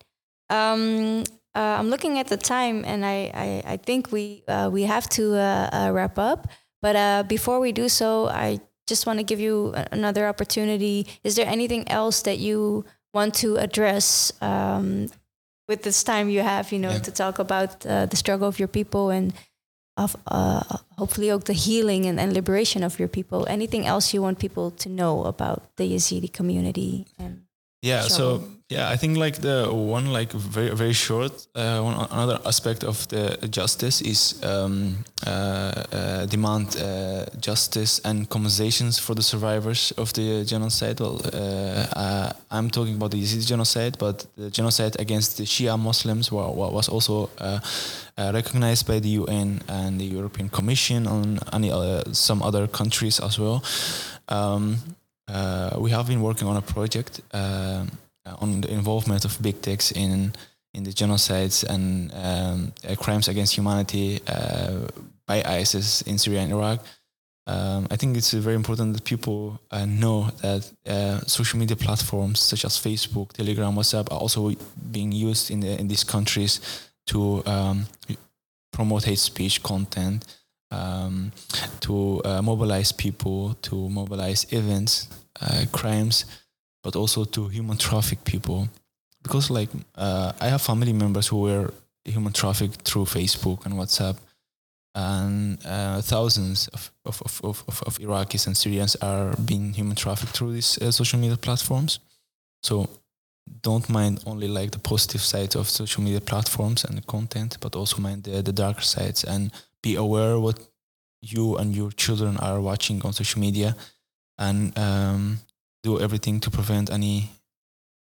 Um, 0.49 1.25
uh, 1.61 1.77
I'm 1.79 1.91
looking 1.91 2.19
at 2.19 2.29
the 2.29 2.39
time, 2.39 2.85
and 2.87 3.05
I 3.05 3.31
I, 3.35 3.73
I 3.73 3.77
think 3.77 4.11
we 4.11 4.43
uh, 4.49 4.71
we 4.73 4.85
have 4.85 5.07
to 5.11 5.37
uh, 5.37 5.69
uh 5.73 5.91
wrap 5.93 6.19
up. 6.19 6.49
But 6.81 6.97
uh, 6.97 7.23
before 7.29 7.61
we 7.61 7.73
do 7.73 7.89
so, 7.89 8.29
I 8.29 8.61
just 8.89 9.07
want 9.07 9.19
to 9.19 9.25
give 9.25 9.41
you 9.41 9.75
another 9.93 10.27
opportunity. 10.27 11.07
Is 11.23 11.37
there 11.37 11.47
anything 11.47 11.85
else 11.89 12.23
that 12.23 12.39
you 12.39 12.87
want 13.13 13.35
to 13.43 13.57
address 13.57 14.33
um, 14.41 15.11
with 15.69 15.83
this 15.83 16.03
time 16.03 16.31
you 16.31 16.41
have? 16.41 16.73
You 16.73 16.79
know, 16.79 16.93
yeah. 16.93 17.05
to 17.05 17.13
talk 17.13 17.39
about 17.39 17.85
uh, 17.85 18.07
the 18.07 18.17
struggle 18.17 18.49
of 18.49 18.59
your 18.59 18.69
people 18.69 19.11
and 19.11 19.35
of 19.97 20.17
hopefully 20.97 21.31
ook 21.31 21.45
the 21.45 21.53
healing 21.53 22.07
and, 22.07 22.19
and 22.19 22.33
liberation 22.33 22.83
of 22.83 22.99
your 22.99 23.09
people. 23.09 23.45
Anything 23.49 23.85
else 23.85 24.15
you 24.15 24.23
want 24.23 24.39
people 24.39 24.71
to 24.71 24.89
know 24.89 25.25
about 25.25 25.77
the 25.77 25.85
Yazidi 25.85 26.33
community? 26.33 27.05
And 27.19 27.45
yeah, 27.83 28.09
so 28.09 28.43
yeah, 28.71 28.89
I 28.89 28.97
think 28.97 29.17
like 29.17 29.41
the 29.41 29.69
one 29.73 30.13
like 30.13 30.31
very 30.31 30.71
very 30.77 30.93
short 30.93 31.33
uh, 31.57 31.81
one 31.81 32.07
another 32.11 32.39
aspect 32.47 32.85
of 32.85 33.09
the 33.09 33.49
justice 33.51 34.01
is 34.01 34.41
um, 34.45 35.05
uh, 35.27 35.31
uh, 35.93 36.27
demand 36.27 36.77
uh, 36.77 37.27
justice 37.41 38.01
and 38.05 38.29
compensations 38.31 38.97
for 38.97 39.17
the 39.17 39.23
survivors 39.23 39.93
of 39.99 40.13
the 40.13 40.45
genocide. 40.45 41.01
Well, 41.01 41.21
uh, 41.35 41.99
uh, 41.99 42.33
I'm 42.53 42.71
talking 42.71 42.95
about 42.95 43.11
the 43.11 43.21
Yazidi 43.21 43.45
genocide, 43.45 43.99
but 43.99 44.25
the 44.37 44.51
genocide 44.51 44.95
against 45.01 45.39
the 45.39 45.45
Shia 45.45 45.77
Muslims 45.77 46.31
was 46.31 46.89
also 46.89 47.29
recognized 48.17 48.87
by 48.87 49.01
the 49.01 49.09
UN 49.21 49.63
and 49.67 50.01
the 50.01 50.05
European 50.07 50.49
Commission 50.49 51.09
on 51.09 51.41
any 51.53 51.71
some 52.13 52.41
other 52.41 52.69
countries 52.69 53.19
as 53.19 53.37
well. 53.37 53.65
Um, 54.29 54.79
we 55.77 55.91
have 55.91 56.07
been 56.07 56.23
working 56.23 56.47
on 56.47 56.57
a 56.57 56.63
project 56.63 57.21
on 58.39 58.61
the 58.61 58.73
involvement 58.73 59.25
of 59.25 59.41
big 59.43 59.61
techs 59.63 59.93
in 59.93 60.33
in 60.73 60.85
the 60.85 60.91
genocides 60.91 61.65
and 61.65 62.13
um, 62.15 62.73
uh, 62.89 62.95
crimes 62.95 63.29
against 63.29 63.57
humanity 63.57 64.21
uh, 64.29 64.87
by 65.27 65.43
ISIS 65.43 66.03
in 66.03 66.17
Syria 66.17 66.41
and 66.41 66.53
Iraq. 66.53 66.81
Um, 67.47 67.89
I 67.91 67.97
think 67.97 68.17
it's 68.17 68.33
very 68.33 68.55
important 68.55 68.95
that 68.95 69.05
people 69.05 69.59
uh, 69.73 69.85
know 69.85 70.31
that 70.43 70.71
uh, 70.87 71.21
social 71.27 71.59
media 71.59 71.75
platforms 71.75 72.39
such 72.39 72.65
as 72.65 72.77
Facebook, 72.79 73.33
Telegram, 73.33 73.75
WhatsApp 73.75 74.13
are 74.13 74.21
also 74.21 74.53
being 74.93 75.11
used 75.11 75.51
in 75.51 75.59
the, 75.59 75.81
in 75.81 75.89
these 75.89 76.05
countries 76.05 76.61
to 77.07 77.43
um, 77.47 77.87
promote 78.73 79.05
hate 79.05 79.19
speech 79.19 79.65
content, 79.65 80.25
um, 80.71 81.33
to 81.81 82.23
mobilize 82.43 82.93
people, 82.93 83.55
to 83.63 83.89
mobilize 83.89 84.47
events 84.53 85.09
uh, 85.41 85.65
crimes, 85.73 86.25
but 86.83 86.97
also 86.97 87.25
to 87.25 87.49
human 87.49 87.77
traffic 87.77 88.25
people. 88.25 88.69
Because 89.23 89.51
like 89.51 89.69
uh, 89.97 90.33
I 90.41 90.49
have 90.49 90.63
family 90.63 90.93
members 90.93 91.29
who 91.29 91.41
were 91.43 91.73
human 92.05 92.33
trafficked 92.33 92.83
through 92.83 93.05
Facebook 93.05 93.67
and 93.67 93.75
WhatsApp, 93.75 94.17
and 94.95 95.59
uh, 95.65 96.01
thousands 96.01 96.69
of, 96.69 96.91
of, 97.05 97.23
of, 97.23 97.41
of, 97.69 97.83
of 97.87 97.99
Iraqis 97.99 98.47
and 98.47 98.57
Syrians 98.57 98.97
are 98.97 99.37
being 99.45 99.73
human 99.73 99.95
trafficked 99.95 100.37
through 100.37 100.53
these 100.53 100.79
uh, 100.79 100.91
social 100.91 101.19
media 101.19 101.37
platforms. 101.37 102.01
So 102.63 102.89
don't 103.63 103.89
mind 103.89 104.23
only 104.27 104.49
like 104.49 104.73
the 104.73 104.79
positive 104.79 105.21
sides 105.21 105.55
of 105.55 105.69
social 105.69 106.03
media 106.03 106.21
platforms 106.21 106.85
and 106.85 106.97
the 106.97 107.03
content, 107.03 107.59
but 107.61 107.77
also 107.77 108.01
mind 108.01 108.25
the, 108.25 108.43
the 108.43 108.53
darker 108.53 108.83
sides 108.83 109.25
and 109.25 109.53
be 109.83 109.95
aware 109.95 110.39
what 110.39 110.59
you 111.23 111.57
and 111.57 111.75
your 111.75 111.91
children 111.93 112.37
are 112.39 112.61
watching 112.61 113.03
on 113.03 113.13
social 113.13 113.41
media 113.41 113.77
and 114.39 114.77
um, 114.79 115.39
do 115.83 116.01
everything 116.01 116.41
to 116.41 116.51
prevent 116.51 116.91
any 116.91 117.31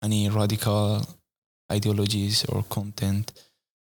any 0.03 0.29
radical 0.29 1.01
ideologies 1.71 2.45
or 2.45 2.63
content 2.63 3.31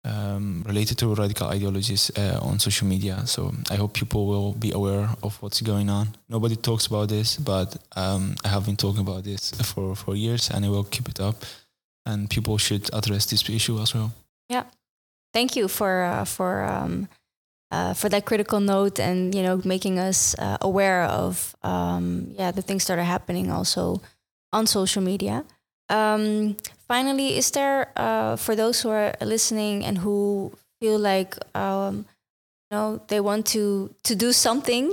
um, 0.06 0.62
related 0.66 0.98
to 0.98 1.14
radical 1.14 1.48
ideologies 1.48 2.10
uh, 2.16 2.38
on 2.40 2.58
social 2.58 2.86
media. 2.86 3.26
So 3.26 3.52
I 3.70 3.74
hope 3.74 3.92
people 3.92 4.26
will 4.26 4.52
be 4.52 4.70
aware 4.72 5.08
of 5.22 5.36
what's 5.42 5.60
going 5.60 5.90
on. 5.90 6.16
Nobody 6.28 6.56
talks 6.56 6.86
about 6.86 7.08
this, 7.08 7.36
but 7.36 7.76
um, 7.96 8.36
I 8.44 8.48
have 8.48 8.64
been 8.66 8.76
talking 8.76 9.00
about 9.00 9.24
this 9.24 9.50
for, 9.50 9.96
for 9.96 10.14
years 10.14 10.50
and 10.50 10.64
I 10.64 10.68
will 10.68 10.84
keep 10.84 11.08
it 11.08 11.20
up. 11.20 11.44
And 12.04 12.30
people 12.30 12.56
should 12.56 12.88
address 12.92 13.26
this 13.26 13.48
issue 13.50 13.80
as 13.80 13.92
well. 13.92 14.12
Yeah. 14.48 14.64
Thank 15.32 15.56
you 15.56 15.66
for, 15.66 16.04
uh, 16.04 16.24
for 16.24 16.62
um, 16.62 17.08
uh, 17.70 17.94
for 17.94 18.08
that 18.08 18.24
critical 18.24 18.60
note 18.60 18.98
and 18.98 19.34
you 19.34 19.42
know 19.42 19.60
making 19.64 19.98
us 19.98 20.34
uh, 20.38 20.58
aware 20.60 21.04
of 21.04 21.56
um, 21.62 22.28
yeah 22.38 22.50
the 22.50 22.62
things 22.62 22.86
that 22.86 22.98
are 22.98 23.04
happening 23.04 23.50
also 23.50 24.00
on 24.52 24.66
social 24.66 25.02
media. 25.02 25.44
Um, 25.88 26.56
finally, 26.88 27.36
is 27.36 27.50
there 27.50 27.92
uh, 27.96 28.36
for 28.36 28.56
those 28.56 28.80
who 28.82 28.90
are 28.90 29.14
listening 29.20 29.84
and 29.84 29.98
who 29.98 30.52
feel 30.80 30.98
like 30.98 31.36
um, 31.54 32.06
you 32.70 32.76
know 32.76 33.00
they 33.08 33.20
want 33.20 33.46
to 33.46 33.94
to 34.04 34.14
do 34.14 34.32
something? 34.32 34.92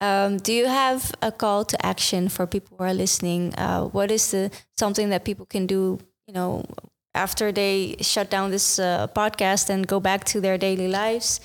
Um, 0.00 0.38
do 0.38 0.52
you 0.52 0.66
have 0.66 1.14
a 1.22 1.32
call 1.32 1.64
to 1.64 1.86
action 1.86 2.28
for 2.28 2.46
people 2.46 2.76
who 2.76 2.84
are 2.84 2.94
listening? 2.94 3.54
Uh, 3.54 3.84
what 3.84 4.10
is 4.10 4.30
the 4.30 4.50
something 4.76 5.08
that 5.10 5.24
people 5.24 5.46
can 5.46 5.66
do? 5.66 5.98
You 6.26 6.34
know, 6.34 6.64
after 7.14 7.52
they 7.52 7.96
shut 8.00 8.30
down 8.30 8.50
this 8.50 8.78
uh, 8.78 9.06
podcast 9.08 9.70
and 9.70 9.86
go 9.86 10.00
back 10.00 10.24
to 10.24 10.40
their 10.40 10.58
daily 10.58 10.88
lives 10.88 11.40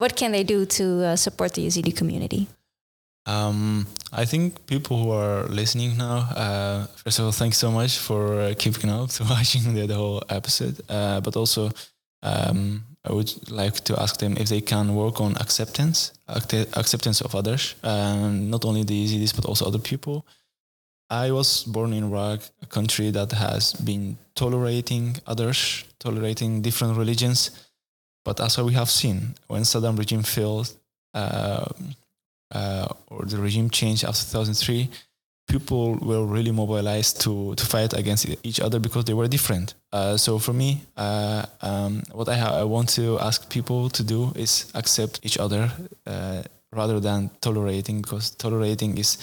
what 0.00 0.16
can 0.16 0.32
they 0.32 0.42
do 0.42 0.64
to 0.64 0.84
uh, 1.04 1.16
support 1.16 1.52
the 1.52 1.66
Yazidi 1.66 1.94
community? 1.94 2.48
Um, 3.26 3.86
I 4.12 4.24
think 4.24 4.66
people 4.66 4.96
who 4.96 5.10
are 5.10 5.44
listening 5.44 5.98
now, 5.98 6.16
uh, 6.34 6.86
first 7.04 7.18
of 7.18 7.26
all, 7.26 7.32
thanks 7.32 7.58
so 7.58 7.70
much 7.70 7.98
for 7.98 8.40
uh, 8.40 8.54
keeping 8.58 8.88
up 8.88 9.10
to 9.10 9.24
watching 9.30 9.74
the, 9.74 9.86
the 9.86 9.94
whole 9.94 10.22
episode. 10.30 10.80
Uh, 10.88 11.20
but 11.20 11.36
also, 11.36 11.70
um, 12.22 12.82
I 13.04 13.12
would 13.12 13.50
like 13.50 13.74
to 13.84 14.00
ask 14.00 14.18
them 14.18 14.38
if 14.38 14.48
they 14.48 14.62
can 14.62 14.94
work 14.94 15.20
on 15.20 15.36
acceptance, 15.36 16.12
acceptance 16.28 17.20
of 17.20 17.34
others, 17.34 17.74
not 17.82 18.64
only 18.64 18.84
the 18.84 19.04
Yazidis 19.04 19.36
but 19.36 19.44
also 19.44 19.66
other 19.66 19.78
people. 19.78 20.26
I 21.10 21.30
was 21.32 21.64
born 21.64 21.92
in 21.92 22.04
Iraq, 22.04 22.40
a 22.62 22.66
country 22.66 23.10
that 23.10 23.32
has 23.32 23.74
been 23.74 24.16
tolerating 24.34 25.16
others, 25.26 25.84
tolerating 25.98 26.62
different 26.62 26.96
religions 26.96 27.50
but 28.24 28.40
as 28.40 28.58
we 28.58 28.72
have 28.74 28.90
seen, 28.90 29.34
when 29.48 29.62
Saddam 29.62 29.98
regime 29.98 30.22
failed 30.22 30.72
uh, 31.14 31.66
uh, 32.52 32.86
or 33.08 33.24
the 33.24 33.38
regime 33.38 33.70
changed 33.70 34.04
after 34.04 34.22
2003, 34.22 34.88
people 35.48 35.96
were 35.96 36.24
really 36.24 36.52
mobilized 36.52 37.20
to, 37.22 37.54
to 37.56 37.66
fight 37.66 37.92
against 37.92 38.26
each 38.42 38.60
other 38.60 38.78
because 38.78 39.04
they 39.04 39.14
were 39.14 39.26
different. 39.26 39.74
Uh, 39.92 40.16
so 40.16 40.38
for 40.38 40.52
me, 40.52 40.80
uh, 40.96 41.44
um, 41.62 42.02
what 42.12 42.28
I, 42.28 42.36
ha- 42.36 42.60
I 42.60 42.64
want 42.64 42.88
to 42.90 43.18
ask 43.18 43.48
people 43.50 43.90
to 43.90 44.04
do 44.04 44.32
is 44.36 44.70
accept 44.74 45.20
each 45.22 45.38
other 45.38 45.70
uh, 46.06 46.42
rather 46.72 47.00
than 47.00 47.30
tolerating, 47.40 48.00
because 48.00 48.30
tolerating 48.30 48.96
is 48.96 49.18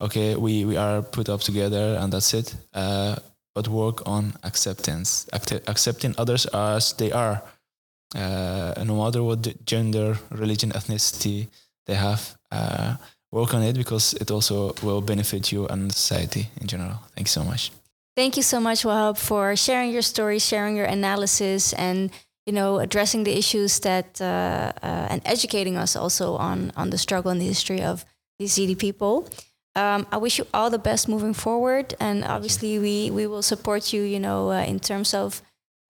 okay. 0.00 0.36
We 0.36 0.64
we 0.64 0.76
are 0.76 1.02
put 1.02 1.28
up 1.28 1.40
together 1.40 1.98
and 2.00 2.12
that's 2.12 2.32
it. 2.32 2.54
Uh, 2.72 3.16
but 3.54 3.68
work 3.68 4.06
on 4.06 4.32
acceptance, 4.44 5.28
accepting 5.32 6.14
others 6.16 6.46
as 6.46 6.94
they 6.94 7.12
are 7.12 7.42
uh, 8.14 8.82
no 8.84 8.96
matter 8.96 9.22
what 9.22 9.64
gender, 9.64 10.18
religion, 10.30 10.70
ethnicity 10.70 11.48
they 11.86 11.94
have, 11.94 12.36
uh, 12.50 12.96
work 13.30 13.54
on 13.54 13.62
it 13.62 13.76
because 13.76 14.14
it 14.14 14.30
also 14.30 14.74
will 14.82 15.00
benefit 15.00 15.50
you 15.50 15.66
and 15.68 15.92
society 15.92 16.48
in 16.60 16.66
general. 16.66 17.00
Thank 17.14 17.26
you 17.28 17.30
so 17.30 17.44
much. 17.44 17.72
Thank 18.14 18.36
you 18.36 18.42
so 18.42 18.60
much, 18.60 18.82
Wahhab, 18.82 19.16
for 19.16 19.56
sharing 19.56 19.90
your 19.90 20.02
story, 20.02 20.38
sharing 20.38 20.76
your 20.76 20.84
analysis, 20.84 21.72
and 21.72 22.10
you 22.44 22.52
know 22.52 22.78
addressing 22.78 23.24
the 23.24 23.36
issues 23.38 23.80
that 23.80 24.20
uh, 24.20 24.72
uh, 24.82 25.06
and 25.10 25.22
educating 25.24 25.78
us 25.78 25.96
also 25.96 26.36
on 26.36 26.72
on 26.76 26.90
the 26.90 26.98
struggle 26.98 27.30
and 27.30 27.40
the 27.40 27.46
history 27.46 27.80
of 27.80 28.04
these 28.38 28.58
Yazidi 28.58 28.78
people. 28.78 29.26
Um, 29.74 30.06
I 30.12 30.18
wish 30.18 30.38
you 30.38 30.46
all 30.52 30.68
the 30.68 30.78
best 30.78 31.08
moving 31.08 31.32
forward, 31.32 31.94
and 32.00 32.22
obviously 32.24 32.78
we 32.78 33.10
we 33.10 33.26
will 33.26 33.42
support 33.42 33.94
you. 33.94 34.02
You 34.02 34.20
know, 34.20 34.50
uh, 34.50 34.62
in 34.62 34.78
terms 34.78 35.14
of 35.14 35.40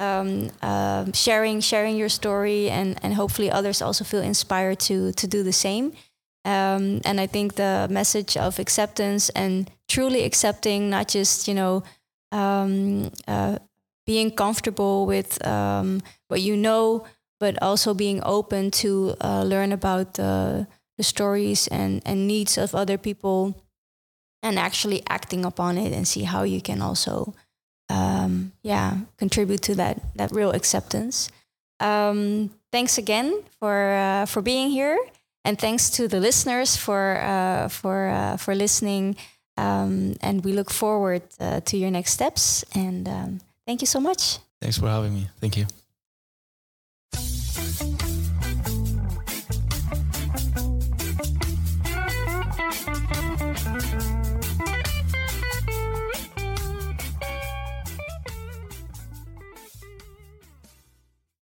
um, 0.01 0.51
uh, 0.63 1.07
sharing 1.13 1.61
sharing 1.61 1.97
your 1.97 2.09
story 2.09 2.71
and 2.71 2.99
and 3.03 3.15
hopefully 3.15 3.51
others 3.51 3.83
also 3.83 4.05
feel 4.05 4.23
inspired 4.23 4.81
to 4.81 5.13
to 5.13 5.27
do 5.27 5.43
the 5.43 5.53
same. 5.53 5.93
Um, 6.45 7.01
and 7.05 7.21
I 7.21 7.29
think 7.29 7.55
the 7.55 7.87
message 7.89 8.37
of 8.37 8.59
acceptance 8.59 9.29
and 9.31 9.71
truly 9.89 10.25
accepting, 10.25 10.91
not 10.91 11.09
just 11.09 11.47
you 11.47 11.55
know 11.55 11.83
um, 12.33 13.11
uh, 13.29 13.59
being 14.07 14.31
comfortable 14.31 15.07
with 15.07 15.45
um, 15.47 16.03
what 16.29 16.41
you 16.41 16.57
know, 16.57 17.05
but 17.39 17.61
also 17.63 17.95
being 17.95 18.21
open 18.25 18.71
to 18.71 19.15
uh, 19.21 19.43
learn 19.45 19.73
about 19.73 20.15
the, 20.15 20.67
the 20.97 21.05
stories 21.05 21.69
and, 21.69 22.03
and 22.05 22.27
needs 22.27 22.59
of 22.59 22.75
other 22.75 22.99
people 22.99 23.55
and 24.43 24.59
actually 24.59 25.03
acting 25.09 25.45
upon 25.45 25.79
it 25.79 25.93
and 25.93 26.09
see 26.09 26.23
how 26.23 26.43
you 26.43 26.61
can 26.61 26.83
also 26.83 27.35
um, 27.93 28.53
yeah, 28.63 28.97
contribute 29.19 29.63
to 29.63 29.75
that 29.75 30.01
that 30.17 30.33
real 30.33 30.51
acceptance. 30.51 31.31
Um, 31.81 32.51
thanks 32.71 32.99
again 32.99 33.43
for 33.61 33.93
uh, 33.93 34.27
for 34.27 34.41
being 34.43 34.71
here, 34.71 34.99
and 35.45 35.59
thanks 35.59 35.91
to 35.91 36.09
the 36.09 36.21
listeners 36.21 36.77
for 36.77 37.19
uh, 37.21 37.69
for 37.69 38.09
uh, 38.09 38.37
for 38.37 38.55
listening. 38.55 39.17
Um, 39.59 40.17
and 40.23 40.43
we 40.45 40.53
look 40.53 40.71
forward 40.71 41.23
uh, 41.39 41.61
to 41.61 41.77
your 41.77 41.91
next 41.91 42.13
steps. 42.13 42.65
And 42.75 43.07
um, 43.07 43.41
thank 43.67 43.83
you 43.83 43.87
so 43.87 44.01
much. 44.01 44.39
Thanks 44.63 44.79
for 44.79 44.89
having 44.89 45.13
me. 45.15 45.29
Thank 45.41 45.57
you. 45.57 45.67